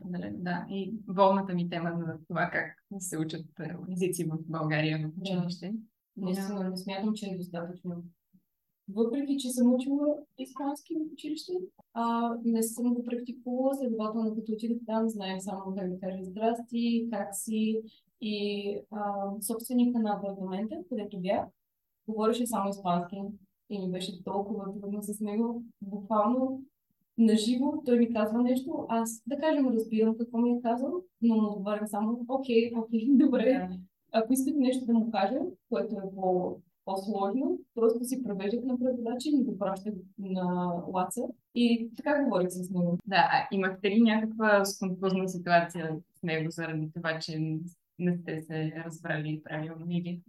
определено, 0.00 0.38
да. 0.38 0.66
И 0.70 0.94
волната 1.08 1.54
ми 1.54 1.68
тема 1.68 1.92
за 1.98 2.18
това 2.28 2.50
как 2.52 2.84
се 2.98 3.18
учат 3.18 3.46
е, 3.60 3.74
езици 3.92 4.24
в 4.24 4.38
България 4.40 4.98
в 4.98 5.20
училище. 5.20 5.74
Наистина 6.16 6.70
не 6.70 6.76
смятам, 6.76 7.14
че 7.14 7.26
е 7.26 7.36
достатъчно. 7.36 8.04
Въпреки, 8.94 9.36
че 9.36 9.50
съм 9.50 9.74
учила 9.74 10.16
испански 10.38 10.94
в 10.94 11.12
училище, 11.12 11.52
а, 11.94 12.34
не 12.44 12.62
съм 12.62 12.94
го 12.94 13.04
практикувала, 13.04 13.74
следователно 13.74 14.34
като 14.34 14.52
отидох 14.52 14.78
там, 14.86 15.08
знаем 15.08 15.40
само 15.40 15.72
да 15.74 16.00
кажа 16.00 16.24
здрасти, 16.24 17.08
как 17.12 17.28
си 17.32 17.80
и 18.20 18.74
а, 18.90 19.00
собственика 19.40 19.98
на 19.98 20.12
апартамента, 20.12 20.76
където 20.88 21.20
бях, 21.20 21.46
говореше 22.08 22.46
само 22.46 22.70
испански 22.70 23.16
и 23.70 23.78
ми 23.78 23.90
беше 23.90 24.24
толкова 24.24 24.80
трудно 24.80 25.02
с 25.02 25.20
него. 25.20 25.62
Буквално 25.82 26.62
наживо 27.18 27.82
той 27.86 27.98
ми 27.98 28.12
казва 28.12 28.42
нещо, 28.42 28.86
аз 28.88 29.22
да 29.26 29.38
кажем 29.38 29.68
разбирам 29.68 30.16
какво 30.18 30.38
ми 30.38 30.50
е 30.50 30.62
казал, 30.62 30.92
но 31.22 31.34
му 31.34 31.48
отговарям 31.48 31.86
само 31.86 32.24
окей, 32.28 32.72
окей, 32.76 33.08
добре. 33.10 33.68
Ако 34.12 34.32
искат 34.32 34.56
нещо 34.56 34.86
да 34.86 34.94
му 34.94 35.10
кажа, 35.10 35.38
което 35.68 35.94
е 35.94 36.14
по, 36.14 36.56
по-сложно, 36.88 37.58
просто 37.74 38.04
си 38.04 38.22
превеждат 38.22 38.64
на 38.64 38.78
преводача 38.78 39.28
и 39.28 39.36
ми 39.36 39.44
го 39.44 39.58
пращат 39.58 39.94
на 40.18 40.44
WhatsApp 40.92 41.30
и 41.54 41.90
така 41.96 42.24
говорих 42.24 42.48
с 42.50 42.70
него. 42.70 42.98
Да, 43.06 43.28
а 43.32 43.48
имахте 43.52 43.90
ли 43.90 44.00
някаква 44.00 44.64
сконфузна 44.64 45.28
ситуация 45.28 45.96
с 46.18 46.22
него 46.22 46.50
заради 46.50 46.90
това, 46.94 47.18
че 47.18 47.38
не 47.98 48.18
сте 48.18 48.42
се 48.42 48.72
разбрали 48.84 49.40
правилно 49.44 49.86
или? 49.88 50.20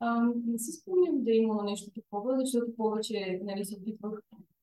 А, 0.00 0.20
не 0.46 0.58
си 0.58 0.72
спомням 0.72 1.24
да 1.24 1.32
е 1.32 1.36
имало 1.36 1.62
нещо 1.62 1.90
такова, 1.90 2.38
защото 2.38 2.76
повече 2.76 3.40
нали, 3.44 3.64
се 3.64 3.76
опитвах 3.80 4.20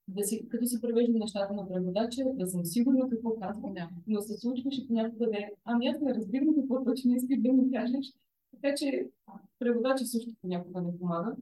да 0.07 0.23
си, 0.23 0.47
като 0.49 0.65
си 0.65 0.81
превеждам 0.81 1.19
нещата 1.19 1.53
на 1.53 1.69
преводача, 1.69 2.23
да 2.33 2.47
съм 2.47 2.65
сигурна 2.65 3.09
какво 3.09 3.39
казвам, 3.39 3.73
Да. 3.73 3.89
но 4.07 4.21
се 4.21 4.37
случваше 4.37 4.87
понякога 4.87 5.25
да 5.25 5.37
е, 5.37 5.49
ами 5.65 5.87
аз 5.87 6.01
не 6.01 6.13
разбирам 6.13 6.55
какво 6.55 6.83
точно 6.83 7.15
искаш 7.15 7.39
да 7.39 7.53
ми 7.53 7.71
кажеш. 7.71 8.05
Така 8.53 8.75
че 8.75 9.09
преводача 9.59 10.05
също 10.05 10.31
понякога 10.41 10.81
не 10.81 10.97
помага, 10.99 11.35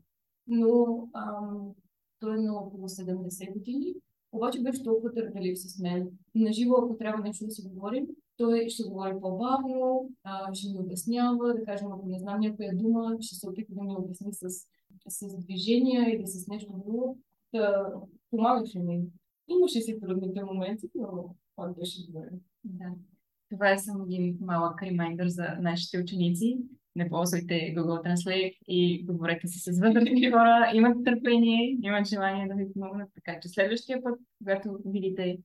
но 0.48 1.08
ам, 1.14 1.72
той 2.20 2.38
е 2.38 2.42
на 2.42 2.54
около 2.54 2.90
70 2.90 3.54
години, 3.54 3.96
обаче 4.32 4.62
беше 4.62 4.84
толкова 4.84 5.14
търпелив 5.14 5.60
с 5.60 5.80
мен. 5.80 6.10
Наживо, 6.36 6.76
ако 6.78 6.98
трябва 6.98 7.24
нещо 7.24 7.46
да 7.46 7.52
си 7.52 7.62
говорим, 7.62 8.08
той 8.38 8.70
ще 8.70 8.84
говори 8.84 9.14
по-бавно, 9.22 10.10
а, 10.24 10.54
ще 10.54 10.70
ми 10.70 10.80
обяснява, 10.80 11.54
да 11.54 11.64
кажем, 11.64 11.92
ако 11.92 12.08
не 12.08 12.20
знам 12.20 12.40
някоя 12.40 12.78
дума, 12.78 13.18
ще 13.20 13.36
се 13.36 13.50
опита 13.50 13.74
да 13.74 13.84
ми 13.84 13.96
обясни 13.98 14.34
с, 14.34 14.50
с 15.10 15.38
движения 15.38 16.16
или 16.16 16.28
с 16.28 16.48
нещо 16.48 16.72
друго. 16.86 17.18
Да, 17.54 17.94
помагаше 18.30 18.80
ми. 18.80 19.02
Имаше 19.48 19.82
си 19.82 20.00
трудните 20.00 20.44
моменти, 20.44 20.90
но 20.96 21.36
пак 21.56 21.76
беше 21.80 22.06
добре. 22.08 22.30
Да. 22.64 22.86
Това 23.50 23.72
е 23.72 23.80
само 23.80 24.04
един 24.04 24.38
малък 24.42 24.84
ремайдър 24.84 25.28
за 25.28 25.44
нашите 25.62 26.00
ученици. 26.00 26.60
Не 26.96 27.10
ползвайте 27.10 27.54
Google 27.54 28.06
Translate 28.06 28.58
и 28.68 29.06
говорете 29.06 29.48
си 29.48 29.60
с 29.60 29.80
възрастни 29.80 30.32
хора. 30.32 30.72
Имат 30.74 31.06
търпение, 31.06 31.78
имат 31.82 32.08
желание 32.08 32.48
да 32.48 32.54
ви 32.56 32.74
помогнат. 32.74 33.10
Така 33.16 33.40
че 33.40 33.50
следващия 33.50 34.04
път, 34.04 34.20
когато 34.38 34.80
видите 34.86 35.38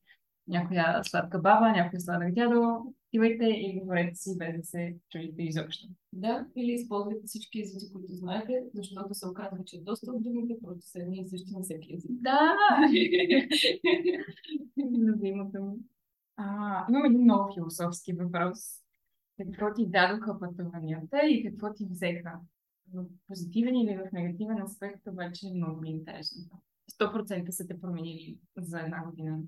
някоя 0.48 1.04
сладка 1.04 1.38
баба, 1.38 1.72
някой 1.72 2.00
сладък 2.00 2.34
дядо, 2.34 2.94
отивайте 3.08 3.44
и 3.44 3.80
говорете 3.80 4.14
си 4.14 4.38
без 4.38 4.56
да 4.56 4.62
се 4.62 4.96
чудите 5.10 5.42
изобщо. 5.42 5.88
Да, 6.12 6.46
или 6.56 6.72
използвайте 6.72 7.26
всички 7.26 7.60
езици, 7.60 7.92
които 7.92 8.12
знаете, 8.12 8.62
защото 8.74 9.14
се 9.14 9.28
оказва, 9.28 9.64
че 9.66 9.80
доста 9.80 10.10
от 10.10 10.22
думите 10.22 10.54
просто 10.64 10.86
са 10.86 10.98
едни 10.98 11.18
и 11.18 11.28
същи 11.28 11.52
на 11.52 11.62
всеки 11.62 11.94
език. 11.94 12.10
Да! 12.10 12.56
Любимото 14.98 15.62
ми. 15.62 15.74
А, 16.36 16.84
имам 16.88 17.04
един 17.04 17.22
много 17.22 17.54
философски 17.54 18.12
въпрос. 18.12 18.85
Какво 19.38 19.74
ти 19.74 19.86
дадоха 19.86 20.38
пътуванията 20.38 21.18
и 21.28 21.44
какво 21.44 21.74
ти 21.74 21.86
взеха? 21.90 22.40
В 22.92 23.04
позитивен 23.26 23.76
или 23.76 23.96
в 23.96 24.12
негативен 24.12 24.62
аспект, 24.62 25.06
обаче 25.06 25.46
много 25.54 25.80
ми 25.80 25.88
е 25.88 25.92
интересно. 25.92 26.44
100% 27.00 27.50
са 27.50 27.66
те 27.66 27.80
променили 27.80 28.38
за 28.56 28.80
една 28.80 29.04
година. 29.04 29.38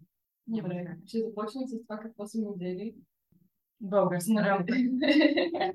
Добре, 0.47 0.97
ще 1.07 1.18
започнем 1.18 1.66
с 1.66 1.83
това 1.83 1.99
какво 1.99 2.26
са 2.26 2.38
ми 2.38 2.47
взели. 2.57 2.95
Българска 3.80 4.35
работа. 4.35 4.75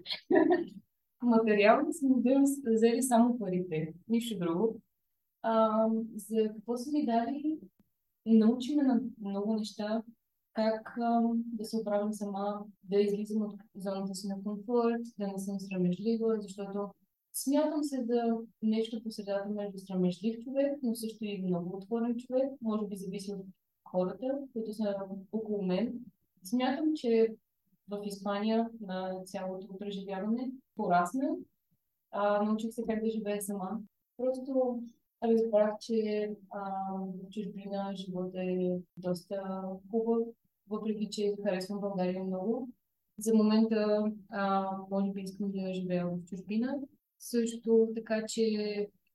Материално 1.21 1.93
са 1.93 2.05
ми 2.05 2.15
взели, 2.65 3.01
само 3.01 3.39
парите, 3.39 3.93
нищо 4.07 4.39
друго. 4.39 4.81
А, 5.41 5.87
за 6.15 6.49
какво 6.55 6.77
са 6.77 6.91
ми 6.91 7.05
дали? 7.05 7.59
Научи 8.25 8.75
ме 8.75 8.83
на 8.83 9.01
много 9.21 9.55
неща. 9.55 10.03
Как 10.53 10.95
да 11.35 11.65
се 11.65 11.77
оправям 11.77 12.13
сама, 12.13 12.65
да 12.83 12.99
излизам 12.99 13.41
от 13.41 13.55
зоната 13.75 14.15
си 14.15 14.27
на 14.27 14.43
комфорт, 14.43 15.01
да 15.19 15.27
не 15.27 15.39
съм 15.39 15.59
срамежлива, 15.59 16.37
защото 16.39 16.89
смятам 17.33 17.83
се 17.83 18.03
за 18.03 18.37
нещо 18.61 19.03
по 19.03 19.11
средата 19.11 19.49
между 19.49 19.77
срамежлив 19.79 20.43
човек, 20.43 20.79
но 20.83 20.95
също 20.95 21.25
и 21.25 21.43
много 21.43 21.77
отворен 21.77 22.15
човек. 22.17 22.51
Може 22.61 22.87
би 22.87 22.95
зависи 22.95 23.33
от 23.33 23.45
хората, 23.85 24.39
които 24.53 24.73
са 24.73 24.95
около 25.31 25.61
мен. 25.61 25.93
Смятам, 26.43 26.93
че 26.95 27.35
в 27.89 28.01
Испания 28.05 28.69
на 28.81 29.23
цялото 29.25 29.77
преживяване 29.77 30.51
порасна. 30.75 31.29
А, 32.11 32.43
научих 32.43 32.73
се 32.73 32.83
как 32.89 33.03
да 33.03 33.09
живея 33.09 33.41
сама. 33.41 33.79
Просто 34.17 34.83
разбрах, 35.23 35.77
че 35.79 36.29
а, 36.49 36.59
в 36.93 37.29
чужбина 37.29 37.91
живота 37.95 38.43
е 38.43 38.79
доста 38.97 39.63
хубав, 39.91 40.27
въпреки 40.69 41.09
че 41.11 41.33
харесвам 41.43 41.79
България 41.79 42.23
много. 42.23 42.69
За 43.19 43.35
момента, 43.35 44.03
а, 44.29 44.71
може 44.91 45.11
би 45.11 45.21
искам 45.21 45.51
да 45.51 45.73
живея 45.73 46.07
в 46.07 46.25
чужбина. 46.25 46.79
Също 47.19 47.91
така, 47.95 48.23
че 48.27 48.43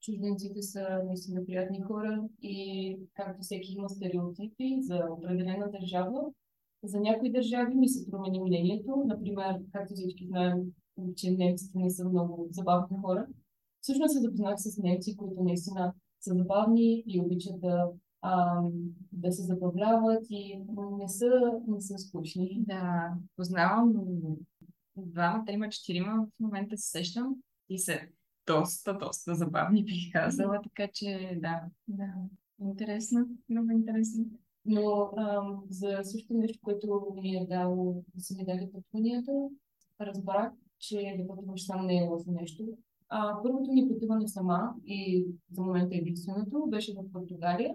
чужденците 0.01 0.63
са 0.63 1.03
наистина 1.07 1.47
приятни 1.47 1.83
хора 1.83 2.29
и 2.43 2.97
както 3.15 3.43
всеки 3.43 3.73
има 3.73 3.89
стереотипи 3.89 4.77
за 4.81 5.07
определена 5.11 5.71
държава, 5.71 6.21
за 6.85 7.01
някои 7.01 7.33
държави 7.33 7.75
ми 7.75 7.89
се 7.89 8.11
промени 8.11 8.41
мнението. 8.41 9.05
Например, 9.07 9.57
както 9.73 9.95
всички 9.95 10.27
знаем, 10.27 10.73
че 11.17 11.31
немците 11.31 11.79
не 11.79 11.91
са 11.91 12.09
много 12.09 12.49
забавни 12.51 12.99
хора. 13.01 13.27
Всъщност 13.81 14.13
се 14.13 14.21
запознах 14.21 14.55
с 14.59 14.79
немци, 14.79 15.17
които 15.17 15.43
наистина 15.43 15.93
са 16.21 16.35
забавни 16.35 17.05
и 17.07 17.21
обичат 17.21 17.61
да, 17.61 17.91
а, 18.23 18.63
да 19.13 19.33
се 19.33 19.43
забавляват 19.43 20.27
и 20.31 20.61
не 20.99 21.09
са, 21.09 21.61
не 21.69 21.81
са 21.81 21.99
скучни. 21.99 22.65
Да, 22.69 23.15
познавам 23.37 23.93
двама, 24.97 25.45
трима, 25.45 25.69
четирима 25.69 26.27
в 26.27 26.41
момента 26.41 26.77
се 26.77 26.91
сещам 26.91 27.37
и 27.69 27.79
са 27.79 28.01
доста, 28.47 28.99
доста 28.99 29.35
забавни, 29.35 29.85
бих 29.85 30.13
казала, 30.13 30.61
така 30.63 30.89
че 30.95 31.39
да, 31.43 31.63
да, 31.89 32.13
интересно, 32.61 33.29
много 33.49 33.71
интересно. 33.71 34.25
Но 34.65 35.11
ам, 35.17 35.63
за 35.71 35.99
също 36.03 36.35
нещо, 36.35 36.59
което 36.63 37.07
ми 37.23 37.37
е 37.37 37.47
дало, 37.47 38.05
да 38.15 38.21
са 38.21 38.35
ми 38.35 38.45
дали 38.45 38.71
пътуванията, 38.73 39.33
разбрах, 40.01 40.53
че 40.79 41.17
да 41.19 41.27
пътуваш 41.27 41.67
сам 41.67 41.87
не 41.87 41.99
е 41.99 42.09
лошо 42.09 42.31
нещо. 42.31 42.65
А, 43.09 43.43
първото 43.43 43.73
ми 43.73 43.89
пътуване 43.89 44.29
сама 44.29 44.75
и 44.87 45.27
за 45.53 45.63
момента 45.63 45.97
единственото 45.97 46.67
беше 46.69 46.95
в 46.95 47.13
Португалия. 47.13 47.75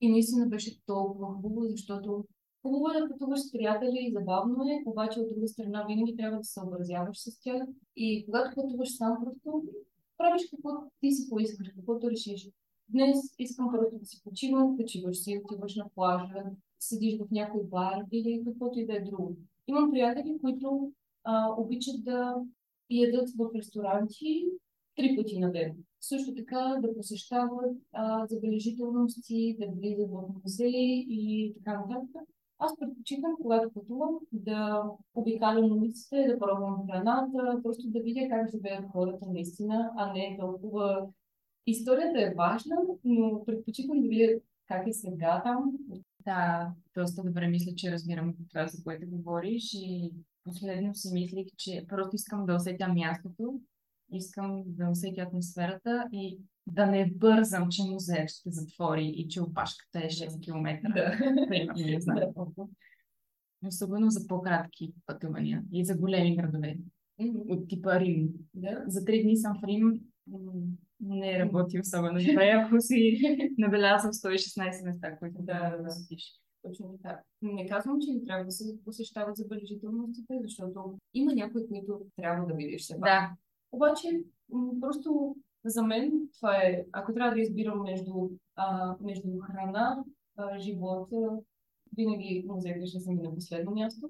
И 0.00 0.10
наистина 0.10 0.46
беше 0.46 0.84
толкова 0.86 1.34
хубаво, 1.34 1.66
защото 1.66 2.24
хубаво 2.62 2.88
е 2.88 3.00
да 3.00 3.08
пътуваш 3.08 3.40
с 3.40 3.52
приятели, 3.52 4.12
забавно 4.12 4.64
е, 4.64 4.82
обаче 4.86 5.20
от 5.20 5.28
друга 5.28 5.48
страна 5.48 5.84
винаги 5.88 6.16
трябва 6.16 6.38
да 6.38 6.44
съобразяваш 6.44 7.18
с 7.18 7.40
тях. 7.40 7.62
И 7.96 8.24
когато 8.24 8.54
пътуваш 8.54 8.96
сам, 8.96 9.16
просто 9.24 9.62
правиш 10.16 10.42
каквото 10.50 10.90
ти 11.00 11.12
си 11.12 11.30
поискаш, 11.30 11.68
каквото 11.76 12.10
решиш. 12.10 12.48
Днес 12.88 13.18
искам 13.38 13.72
просто 13.72 13.98
да 13.98 14.06
си 14.06 14.20
почивам, 14.24 14.76
почиваш 14.76 15.16
си, 15.16 15.40
отиваш 15.44 15.76
на 15.76 15.88
плажа, 15.94 16.44
седиш 16.78 17.18
в 17.18 17.30
някой 17.30 17.64
бар 17.64 18.04
или 18.12 18.42
каквото 18.46 18.78
и 18.78 18.86
да 18.86 18.96
е 18.96 19.00
друго. 19.00 19.36
Имам 19.66 19.90
приятели, 19.90 20.38
които 20.40 20.92
а, 21.24 21.54
обичат 21.58 22.04
да 22.04 22.34
ядат 22.90 23.28
в 23.38 23.50
ресторанти 23.54 24.44
три 24.96 25.16
пъти 25.16 25.38
на 25.38 25.52
ден. 25.52 25.76
Също 26.00 26.34
така 26.34 26.78
да 26.82 26.94
посещават 26.94 27.76
а, 27.92 28.26
забележителности, 28.26 29.56
да 29.60 29.66
влизат 29.66 30.10
в 30.10 30.22
музеи 30.44 31.06
и 31.08 31.54
така 31.56 31.80
нататък. 31.80 32.28
Аз 32.58 32.72
предпочитам, 32.80 33.36
когато 33.42 33.70
пътувам, 33.74 34.14
да 34.32 34.82
обикалям 35.14 35.72
улиците, 35.72 36.26
да 36.28 36.38
пробвам 36.38 36.86
храната, 36.86 37.60
просто 37.62 37.82
да 37.86 38.00
видя 38.00 38.28
как 38.30 38.50
живеят 38.50 38.84
хората 38.92 39.26
наистина, 39.26 39.92
а 39.96 40.12
не 40.12 40.36
толкова... 40.40 41.08
Историята 41.68 42.22
е 42.22 42.34
важна, 42.34 42.76
но 43.04 43.44
предпочитам 43.44 44.00
да 44.00 44.08
видя 44.08 44.40
как 44.66 44.86
е 44.86 44.92
сега 44.92 45.42
там. 45.44 45.72
Да, 46.24 46.72
доста 46.94 47.22
добре 47.22 47.48
мисля, 47.48 47.74
че 47.76 47.92
разбирам 47.92 48.34
това, 48.48 48.66
за 48.66 48.84
което 48.84 49.06
говориш 49.08 49.74
и 49.74 50.12
последно 50.44 50.94
си 50.94 51.12
мислих, 51.12 51.46
че 51.56 51.84
просто 51.88 52.16
искам 52.16 52.46
да 52.46 52.54
усетя 52.54 52.88
мястото, 52.88 53.60
искам 54.12 54.62
да 54.66 54.88
усетя 54.90 55.22
атмосферата 55.22 56.08
и 56.12 56.38
да 56.66 56.86
не 56.86 57.10
бързам, 57.14 57.68
че 57.68 57.82
музеят 57.82 58.30
ще 58.30 58.50
затвори 58.50 59.06
и 59.06 59.28
че 59.28 59.42
опашката 59.42 59.98
е 59.98 60.08
6 60.08 60.44
км. 60.44 60.80
Да. 60.94 61.18
Особено 63.66 64.10
за 64.10 64.26
по-кратки 64.26 64.94
пътувания 65.06 65.62
и 65.72 65.84
за 65.84 65.96
големи 65.96 66.36
градове. 66.36 66.76
От 67.48 67.68
типа 67.68 68.00
Рим. 68.00 68.28
Да. 68.54 68.84
За 68.86 69.04
три 69.04 69.22
дни 69.22 69.36
съм 69.36 69.58
в 69.60 69.66
Рим. 69.66 70.00
Не 71.00 71.38
работи 71.38 71.80
особено 71.80 72.18
добре, 72.18 72.62
ако 72.64 72.80
си 72.80 73.20
набелязал 73.58 74.12
116 74.12 74.84
места, 74.84 75.18
които 75.18 75.36
Да, 75.38 75.70
да 75.70 75.82
да. 75.82 75.90
Точно 76.62 76.98
така. 77.02 77.22
Не 77.42 77.68
казвам, 77.68 77.96
че 78.00 78.12
не 78.12 78.24
трябва 78.24 78.44
да 78.44 78.50
се 78.50 78.64
посещават 78.84 79.36
забележителностите, 79.36 80.38
защото 80.42 80.98
има 81.14 81.32
някои, 81.34 81.68
които 81.68 82.00
трябва 82.16 82.46
да 82.46 82.54
видиш 82.54 82.82
все 82.82 82.94
пак. 82.94 83.00
Да, 83.00 83.30
Обаче, 83.72 84.22
просто 84.80 85.36
за 85.64 85.82
мен 85.82 86.28
това 86.36 86.56
е, 86.56 86.84
ако 86.92 87.14
трябва 87.14 87.34
да 87.34 87.40
избирам 87.40 87.82
между, 87.82 88.30
а, 88.56 88.96
между 89.00 89.28
храна, 89.38 90.04
а, 90.36 90.58
живота, 90.58 91.38
винаги 91.96 92.44
музеите 92.48 92.86
ще 92.86 93.00
са 93.00 93.10
ми 93.10 93.22
на 93.22 93.34
последно 93.34 93.70
място. 93.70 94.08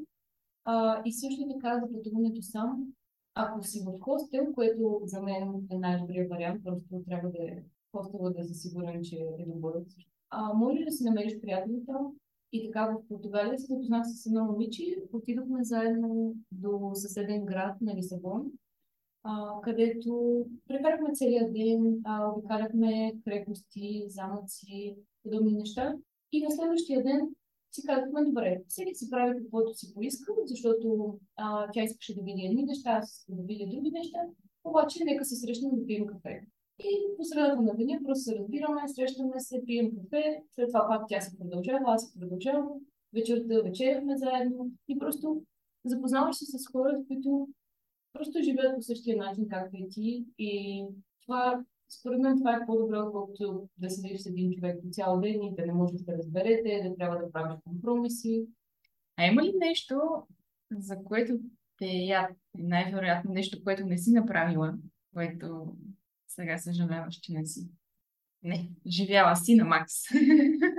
А, 0.64 1.02
и 1.04 1.12
също 1.12 1.48
така 1.54 1.80
за 1.80 1.92
пътуването 1.92 2.42
сам, 2.42 2.92
ако 3.34 3.62
си 3.62 3.84
в 3.86 4.00
хостел, 4.00 4.52
което 4.54 5.00
за 5.04 5.22
мен 5.22 5.66
е 5.70 5.78
най-добрият 5.78 6.30
вариант, 6.30 6.64
просто 6.64 7.02
трябва 7.08 7.30
да 7.30 7.38
е 7.38 7.62
хостела 7.92 8.30
да 8.30 8.44
си 8.44 8.54
сигурен, 8.54 9.02
че 9.02 9.16
е 9.16 9.46
добър. 9.46 9.72
А, 10.30 10.54
може 10.54 10.84
да 10.84 10.92
си 10.92 11.04
намериш 11.04 11.40
приятели 11.40 11.86
там. 11.86 12.12
И 12.52 12.66
така 12.66 12.86
в 12.86 13.08
Португалия 13.08 13.58
се 13.58 13.66
запознах 13.66 14.02
с 14.06 14.26
едно 14.26 14.44
момиче, 14.44 14.82
отидохме 15.12 15.64
заедно 15.64 16.34
до 16.52 16.90
съседен 16.94 17.44
град 17.44 17.80
на 17.80 17.94
Лисабон 17.94 18.50
а, 19.28 19.60
където 19.60 20.44
прекарахме 20.68 21.14
целия 21.14 21.52
ден, 21.52 22.00
а, 22.04 22.30
обикаляхме 22.30 23.12
крепости, 23.24 24.04
замъци, 24.08 24.96
подобни 25.22 25.52
неща. 25.52 25.94
И 26.32 26.42
на 26.42 26.50
следващия 26.50 27.02
ден 27.02 27.20
си 27.72 27.82
казахме, 27.86 28.24
добре, 28.24 28.62
всеки 28.68 28.94
си 28.94 29.10
прави 29.10 29.42
каквото 29.42 29.74
си 29.74 29.94
поиска, 29.94 30.32
защото 30.46 31.18
а, 31.36 31.70
тя 31.72 31.82
искаше 31.82 32.14
да 32.14 32.22
види 32.22 32.42
едни 32.46 32.62
неща, 32.62 32.90
аз 32.90 33.18
исках 33.18 33.36
да 33.36 33.42
видя 33.42 33.66
други 33.70 33.90
неща, 33.90 34.18
обаче 34.64 35.04
нека 35.04 35.24
се 35.24 35.36
срещнем 35.36 35.70
да 35.76 35.86
пием 35.86 36.06
кафе. 36.06 36.40
И 36.78 37.16
по 37.16 37.24
средата 37.24 37.62
на 37.62 37.74
деня 37.74 38.00
просто 38.04 38.22
се 38.22 38.38
разбираме, 38.38 38.88
срещаме 38.88 39.40
се, 39.40 39.62
пием 39.66 39.90
кафе, 39.96 40.42
след 40.54 40.68
това 40.68 40.86
пак 40.88 41.02
тя 41.08 41.20
се 41.20 41.38
продължава, 41.38 41.84
аз 41.86 42.02
се 42.02 42.18
продължавам, 42.20 42.68
вечерта 43.14 43.62
вечеряхме 43.62 44.16
заедно 44.16 44.70
и 44.88 44.98
просто 44.98 45.42
запознаваш 45.84 46.36
се 46.36 46.58
с 46.58 46.66
хора, 46.72 47.02
които 47.08 47.48
просто 48.18 48.42
живеят 48.42 48.76
по 48.76 48.82
същия 48.82 49.16
начин, 49.16 49.48
както 49.48 49.76
и 49.76 49.88
ти. 49.88 50.26
И 50.38 50.84
това, 51.22 51.64
според 52.00 52.20
мен, 52.20 52.38
това 52.38 52.56
е 52.56 52.66
по-добре, 52.66 52.98
отколкото 52.98 53.68
да 53.78 53.90
седиш 53.90 54.20
с 54.20 54.26
един 54.26 54.52
човек 54.52 54.82
по 54.82 54.88
цял 54.90 55.20
ден 55.20 55.42
и 55.42 55.54
да 55.54 55.66
не 55.66 55.72
можеш 55.72 56.00
да 56.00 56.18
разберете, 56.18 56.88
да 56.88 56.96
трябва 56.96 57.18
да 57.18 57.32
правиш 57.32 57.58
компромиси. 57.64 58.46
А 59.16 59.26
има 59.26 59.42
ли 59.42 59.52
нещо, 59.58 60.00
за 60.70 61.04
което 61.04 61.38
те 61.78 61.86
е 61.86 62.06
яд? 62.06 62.30
Най-вероятно 62.54 63.32
нещо, 63.32 63.64
което 63.64 63.86
не 63.86 63.98
си 63.98 64.12
направила, 64.12 64.78
което 65.14 65.76
сега 66.28 66.58
съжаляваш, 66.58 67.14
че 67.14 67.32
не 67.32 67.46
си. 67.46 67.68
Не, 68.42 68.70
живяла 68.86 69.36
си 69.36 69.54
на 69.54 69.64
Макс. 69.64 69.92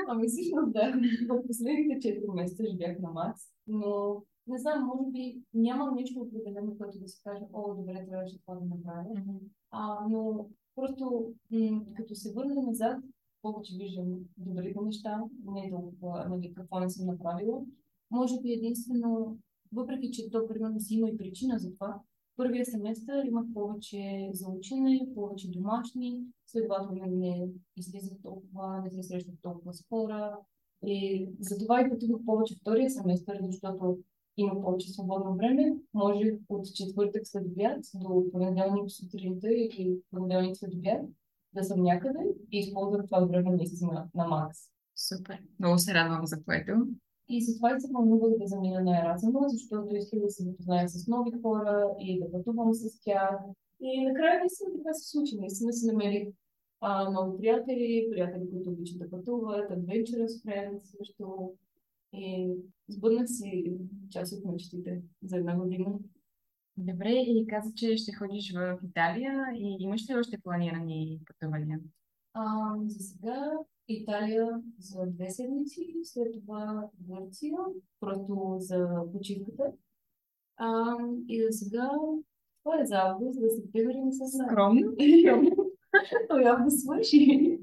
Ами 0.08 0.28
всъщност 0.28 0.73
да, 0.73 1.00
в 1.30 1.47
последните 1.47 2.08
4 2.08 2.36
месеца 2.36 2.63
живях 2.71 3.00
на 3.00 3.12
Макс, 3.12 3.41
но 3.67 4.23
не 4.47 4.57
знам, 4.57 4.86
може 4.86 5.12
би 5.12 5.41
нямам 5.53 5.95
нещо 5.95 6.19
определено, 6.19 6.77
което 6.77 6.99
да 6.99 7.07
си 7.07 7.21
кажа, 7.23 7.45
о, 7.53 7.75
добре, 7.75 8.05
трябваше 8.10 8.41
това 8.41 8.55
да 8.55 8.65
направя. 8.65 9.23
А, 9.71 10.07
но 10.10 10.47
просто 10.75 11.33
м- 11.51 11.81
като 11.95 12.15
се 12.15 12.33
върна 12.33 12.62
назад, 12.62 12.97
повече 13.41 13.77
виждам 13.77 14.19
добрите 14.38 14.79
неща, 14.81 15.23
не 15.45 15.69
толкова 15.69 16.25
нали, 16.29 16.53
какво 16.53 16.79
не 16.79 16.89
съм 16.89 17.05
направила. 17.05 17.62
Може 18.12 18.41
би 18.41 18.51
единствено, 18.51 19.38
въпреки 19.73 20.12
че 20.12 20.29
то 20.29 20.47
примерно 20.47 20.79
си 20.79 20.95
има 20.95 21.10
и 21.10 21.17
причина 21.17 21.60
за 21.60 21.73
това, 21.73 22.01
първия 22.38 22.65
семестър 22.65 23.25
имах 23.25 23.45
повече 23.53 24.29
за 24.33 24.49
учене, 24.49 25.10
повече 25.15 25.51
домашни, 25.51 26.23
следователно 26.45 27.05
не 27.07 27.49
излизах 27.77 28.17
толкова, 28.23 28.81
не 28.81 28.91
се 28.91 29.03
срещах 29.03 29.36
толкова 29.41 29.73
с 29.73 29.86
хора. 29.89 30.38
И 30.86 31.29
затова 31.39 31.81
и 31.81 31.89
пътувах 31.89 32.21
повече 32.25 32.55
втория 32.55 32.89
семестър, 32.89 33.38
защото 33.41 33.97
има 34.38 34.62
повече 34.62 34.91
свободно 34.91 35.36
време. 35.36 35.76
Може 35.93 36.38
от 36.50 36.65
четвъртък 36.76 37.21
след 37.28 37.45
обяд 37.45 37.80
до 37.95 38.32
понеделник 38.32 38.91
сутринта 38.91 39.47
или 39.52 40.00
понеделник 40.12 40.58
след 40.58 40.73
обяд 40.73 41.02
да 41.54 41.63
съм 41.63 41.84
някъде 41.84 42.19
и 42.52 42.60
използвам 42.60 43.06
това 43.06 43.26
време 43.26 43.52
наистина 43.52 44.10
на 44.15 44.28
макс. 44.28 44.58
Супер. 44.95 45.38
Много 45.60 45.78
се 45.78 45.93
радвам 45.93 46.26
за 46.26 46.43
което. 46.43 46.71
И 47.30 47.43
затова 47.43 47.76
и 47.76 47.82
се 47.82 47.88
вълнувах 47.93 48.38
да 48.39 48.47
замина 48.47 48.82
на 48.82 49.00
Еразъма, 49.00 49.39
защото 49.47 49.95
исках 49.95 50.19
да 50.19 50.30
се 50.30 50.43
запозная 50.43 50.89
с 50.89 51.08
нови 51.08 51.32
хора 51.41 51.95
и 52.00 52.19
да 52.19 52.32
пътувам 52.32 52.73
с 52.73 53.02
тях. 53.02 53.39
И 53.80 54.06
накрая 54.06 54.39
наистина 54.39 54.69
така 54.78 54.93
се 54.93 55.10
случи. 55.10 55.38
Наистина 55.39 55.73
си 55.73 55.88
намерих 55.88 56.28
а, 56.82 57.10
нови 57.10 57.38
приятели, 57.38 58.08
приятели, 58.12 58.50
които 58.52 58.69
обичат 58.69 59.00
да 59.00 59.10
пътуват, 59.10 59.69
adventurous 59.69 60.45
friends 60.45 60.80
също. 60.84 61.54
И 62.13 62.54
сбъднах 62.88 63.28
си 63.30 63.78
част 64.10 64.34
от 64.34 64.45
мечтите 64.45 65.02
за 65.23 65.38
една 65.38 65.56
година. 65.56 66.00
Добре, 66.78 67.10
и 67.10 67.47
каза, 67.50 67.73
че 67.73 67.97
ще 67.97 68.13
ходиш 68.13 68.54
в 68.54 68.80
Италия 68.89 69.45
и 69.56 69.78
имаш 69.80 70.10
ли 70.10 70.15
още 70.15 70.38
планирани 70.43 71.19
пътувания? 71.26 71.80
А, 72.34 72.76
за 72.86 73.00
сега 73.00 73.52
Италия 73.88 74.62
за 74.80 75.06
две 75.08 75.30
седмици, 75.30 75.95
след 76.04 76.28
това 76.34 76.89
Гърция, 77.00 77.58
просто 78.00 78.56
за 78.60 79.04
почивката. 79.13 79.71
А, 80.58 80.95
и 81.28 81.43
за 81.43 81.52
сега 81.52 81.89
това 82.63 82.82
е 82.82 82.86
за 82.86 82.95
август, 82.95 83.41
да 83.41 83.50
се 83.50 83.71
приберем 83.71 84.12
с 84.12 84.45
Скромно. 84.45 84.95
То 86.30 86.39
явно 86.39 86.71
свърши. 86.71 87.60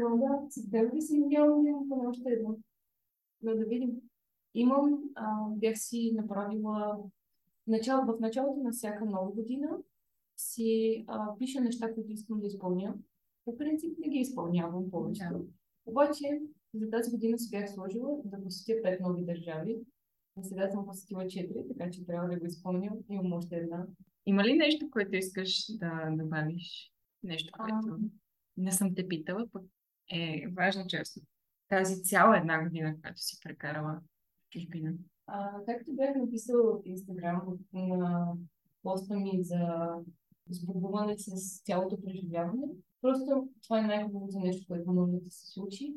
Но 0.00 0.16
да, 0.16 0.50
септември 0.50 1.02
си 1.02 1.18
нямам 1.18 2.06
още 2.06 2.28
едно. 2.28 2.56
Но 3.42 3.54
да 3.54 3.64
видим. 3.64 3.90
Имам, 4.56 5.00
а, 5.14 5.48
бях 5.50 5.78
си 5.78 6.12
направила 6.14 6.98
начало, 7.66 8.06
в 8.06 8.20
началото 8.20 8.62
на 8.62 8.72
всяка 8.72 9.04
нова 9.04 9.32
година 9.32 9.68
си 10.36 11.04
а, 11.08 11.38
пиша 11.38 11.60
неща, 11.60 11.94
които 11.94 12.12
искам 12.12 12.40
да 12.40 12.46
изпълня. 12.46 12.94
По 13.44 13.58
принцип 13.58 13.98
не 13.98 14.08
ги 14.08 14.18
изпълнявам 14.18 14.90
повечето. 14.90 15.46
Обаче 15.86 16.40
за 16.74 16.90
тази 16.90 17.10
година 17.10 17.38
си 17.38 17.50
бях 17.50 17.70
сложила 17.70 18.18
да 18.24 18.42
посетя 18.42 18.82
пет 18.82 19.00
нови 19.00 19.24
държави. 19.24 19.78
А 20.36 20.42
сега 20.42 20.70
съм 20.70 20.86
посетила 20.86 21.26
четири, 21.26 21.68
така 21.68 21.90
че 21.90 22.06
трябва 22.06 22.28
да 22.28 22.36
го 22.36 22.46
изпълня. 22.46 22.90
Имам 23.10 23.32
още 23.32 23.56
една. 23.56 23.86
Има 24.26 24.44
ли 24.44 24.56
нещо, 24.56 24.90
което 24.90 25.16
искаш 25.16 25.76
да 25.78 26.10
добавиш? 26.10 26.92
Нещо, 27.22 27.50
А. 27.52 27.62
което 27.62 27.98
не 28.56 28.72
съм 28.72 28.94
те 28.94 29.08
питала, 29.08 29.48
пък 29.52 29.62
е 30.12 30.46
важна 30.52 30.86
част 30.86 31.16
от 31.16 31.22
тази 31.68 32.02
цяла 32.02 32.38
една 32.38 32.64
година, 32.64 32.96
която 33.00 33.20
си 33.20 33.36
прекарала 33.44 34.00
чужбина. 34.50 34.94
А, 35.26 35.64
както 35.66 35.92
бях 35.92 36.16
написала 36.16 36.72
в 36.72 36.80
Инстаграм 36.84 37.58
на 37.72 38.32
поста 38.82 39.16
ми 39.16 39.40
за 39.42 39.88
сбогуване 40.50 41.18
с 41.18 41.62
цялото 41.64 42.02
преживяване, 42.02 42.66
просто 43.00 43.48
това 43.62 43.78
е 43.78 43.86
най-хубавото 43.86 44.38
нещо, 44.38 44.66
което 44.68 44.92
може 44.92 45.12
да 45.12 45.30
се 45.30 45.52
случи. 45.52 45.94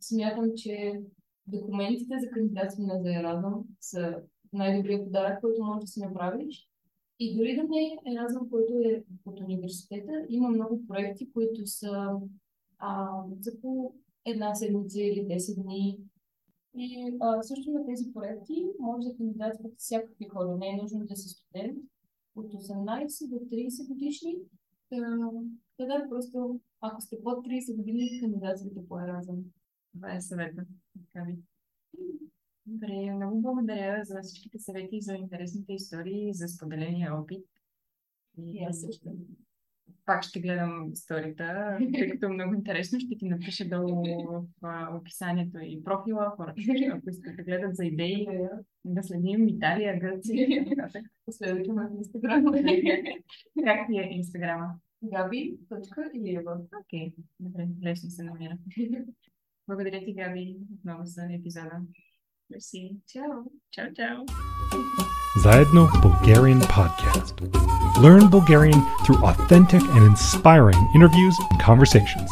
Смятам, 0.00 0.50
че 0.56 1.00
документите 1.46 2.14
за 2.20 2.30
кандидатстване 2.30 3.00
за 3.02 3.18
Еразъм 3.18 3.64
са 3.80 4.22
най-добрият 4.52 5.04
подарък, 5.04 5.40
който 5.40 5.64
можеш 5.64 5.80
да 5.80 5.86
си 5.86 6.00
направиш. 6.00 6.68
И 7.18 7.36
дори 7.36 7.56
да 7.56 7.62
не 7.62 7.78
е 7.78 8.12
Еразъм, 8.12 8.50
който 8.50 8.72
е 8.72 9.04
от 9.24 9.40
университета, 9.40 10.26
има 10.28 10.48
много 10.48 10.86
проекти, 10.86 11.32
които 11.32 11.66
са 11.66 12.10
а, 12.78 13.22
за 13.40 13.60
по 13.60 13.94
една 14.24 14.54
седмица 14.54 15.00
или 15.00 15.26
10 15.26 15.62
дни. 15.62 15.98
И 16.76 17.16
а, 17.20 17.42
също 17.42 17.70
на 17.70 17.86
тези 17.86 18.12
проекти 18.12 18.66
може 18.80 19.08
да 19.08 19.16
кандидатстват 19.16 19.72
всякакви 19.78 20.28
хора. 20.28 20.56
Не 20.56 20.68
е 20.68 20.76
нужно 20.82 21.06
да 21.06 21.16
си 21.16 21.28
студент 21.28 21.78
от 22.36 22.52
18 22.52 23.28
до 23.28 23.36
30 23.36 23.88
годишни. 23.88 24.36
Та, 25.76 25.86
да, 25.86 26.06
просто 26.08 26.60
ако 26.80 27.00
сте 27.00 27.22
под 27.22 27.46
30 27.46 27.76
години, 27.76 28.20
кандидатствате 28.20 28.88
по 28.88 29.00
Еразъм. 29.00 29.44
Това 29.92 30.14
е 30.14 30.20
съвета. 30.20 30.66
Така 30.92 31.24
ви. 31.24 31.38
Добре, 32.66 33.14
много 33.14 33.40
благодаря 33.40 34.04
за 34.04 34.20
всичките 34.22 34.58
съвети, 34.58 35.00
за 35.00 35.14
интересните 35.14 35.72
истории, 35.72 36.34
за 36.34 36.48
споделения 36.48 37.14
опит. 37.14 37.46
И 38.38 38.64
аз 38.64 38.80
също. 38.80 39.08
Пак 40.06 40.22
ще 40.22 40.40
гледам 40.40 40.90
историта, 40.92 41.78
тъй 41.94 42.10
като 42.10 42.26
е 42.26 42.28
много 42.28 42.54
интересно. 42.54 43.00
Ще 43.00 43.18
ти 43.18 43.28
напиша 43.28 43.64
долу 43.68 44.04
в 44.62 44.88
описанието 45.00 45.58
и 45.58 45.84
профила, 45.84 46.32
хората, 46.36 46.60
ако 46.92 47.10
искат 47.10 47.36
да 47.36 47.42
гледат 47.42 47.76
за 47.76 47.84
идеи, 47.84 48.28
да 48.84 49.02
следим 49.02 49.48
Италия, 49.48 49.98
Гърция 49.98 50.46
и 50.46 50.64
така. 50.68 50.88
Последвайте 51.26 51.72
ме 51.72 51.82
в 51.82 51.96
Инстаграм. 51.96 52.44
Как 53.64 53.86
ти 53.86 53.98
е 53.98 54.08
инстаграма? 54.10 54.74
Gabi.Илиева. 55.04 56.60
Окей, 56.80 57.14
добре, 57.40 57.68
лесно 57.84 58.10
се 58.10 58.22
намира. 58.22 58.58
Благодаря 59.68 60.04
ти, 60.04 60.14
Габи, 60.14 60.56
отново 60.74 61.02
за 61.04 61.22
епизода. 61.32 61.80
Мерси. 62.50 62.96
Чао! 63.06 63.44
Чао, 63.70 63.92
чао! 63.94 64.24
Zaedno 65.38 65.88
Bulgarian 66.02 66.60
Podcast. 66.60 67.40
Learn 68.00 68.28
Bulgarian 68.28 68.84
through 69.04 69.24
authentic 69.24 69.82
and 69.82 70.04
inspiring 70.04 70.90
interviews 70.94 71.36
and 71.50 71.60
conversations. 71.60 72.30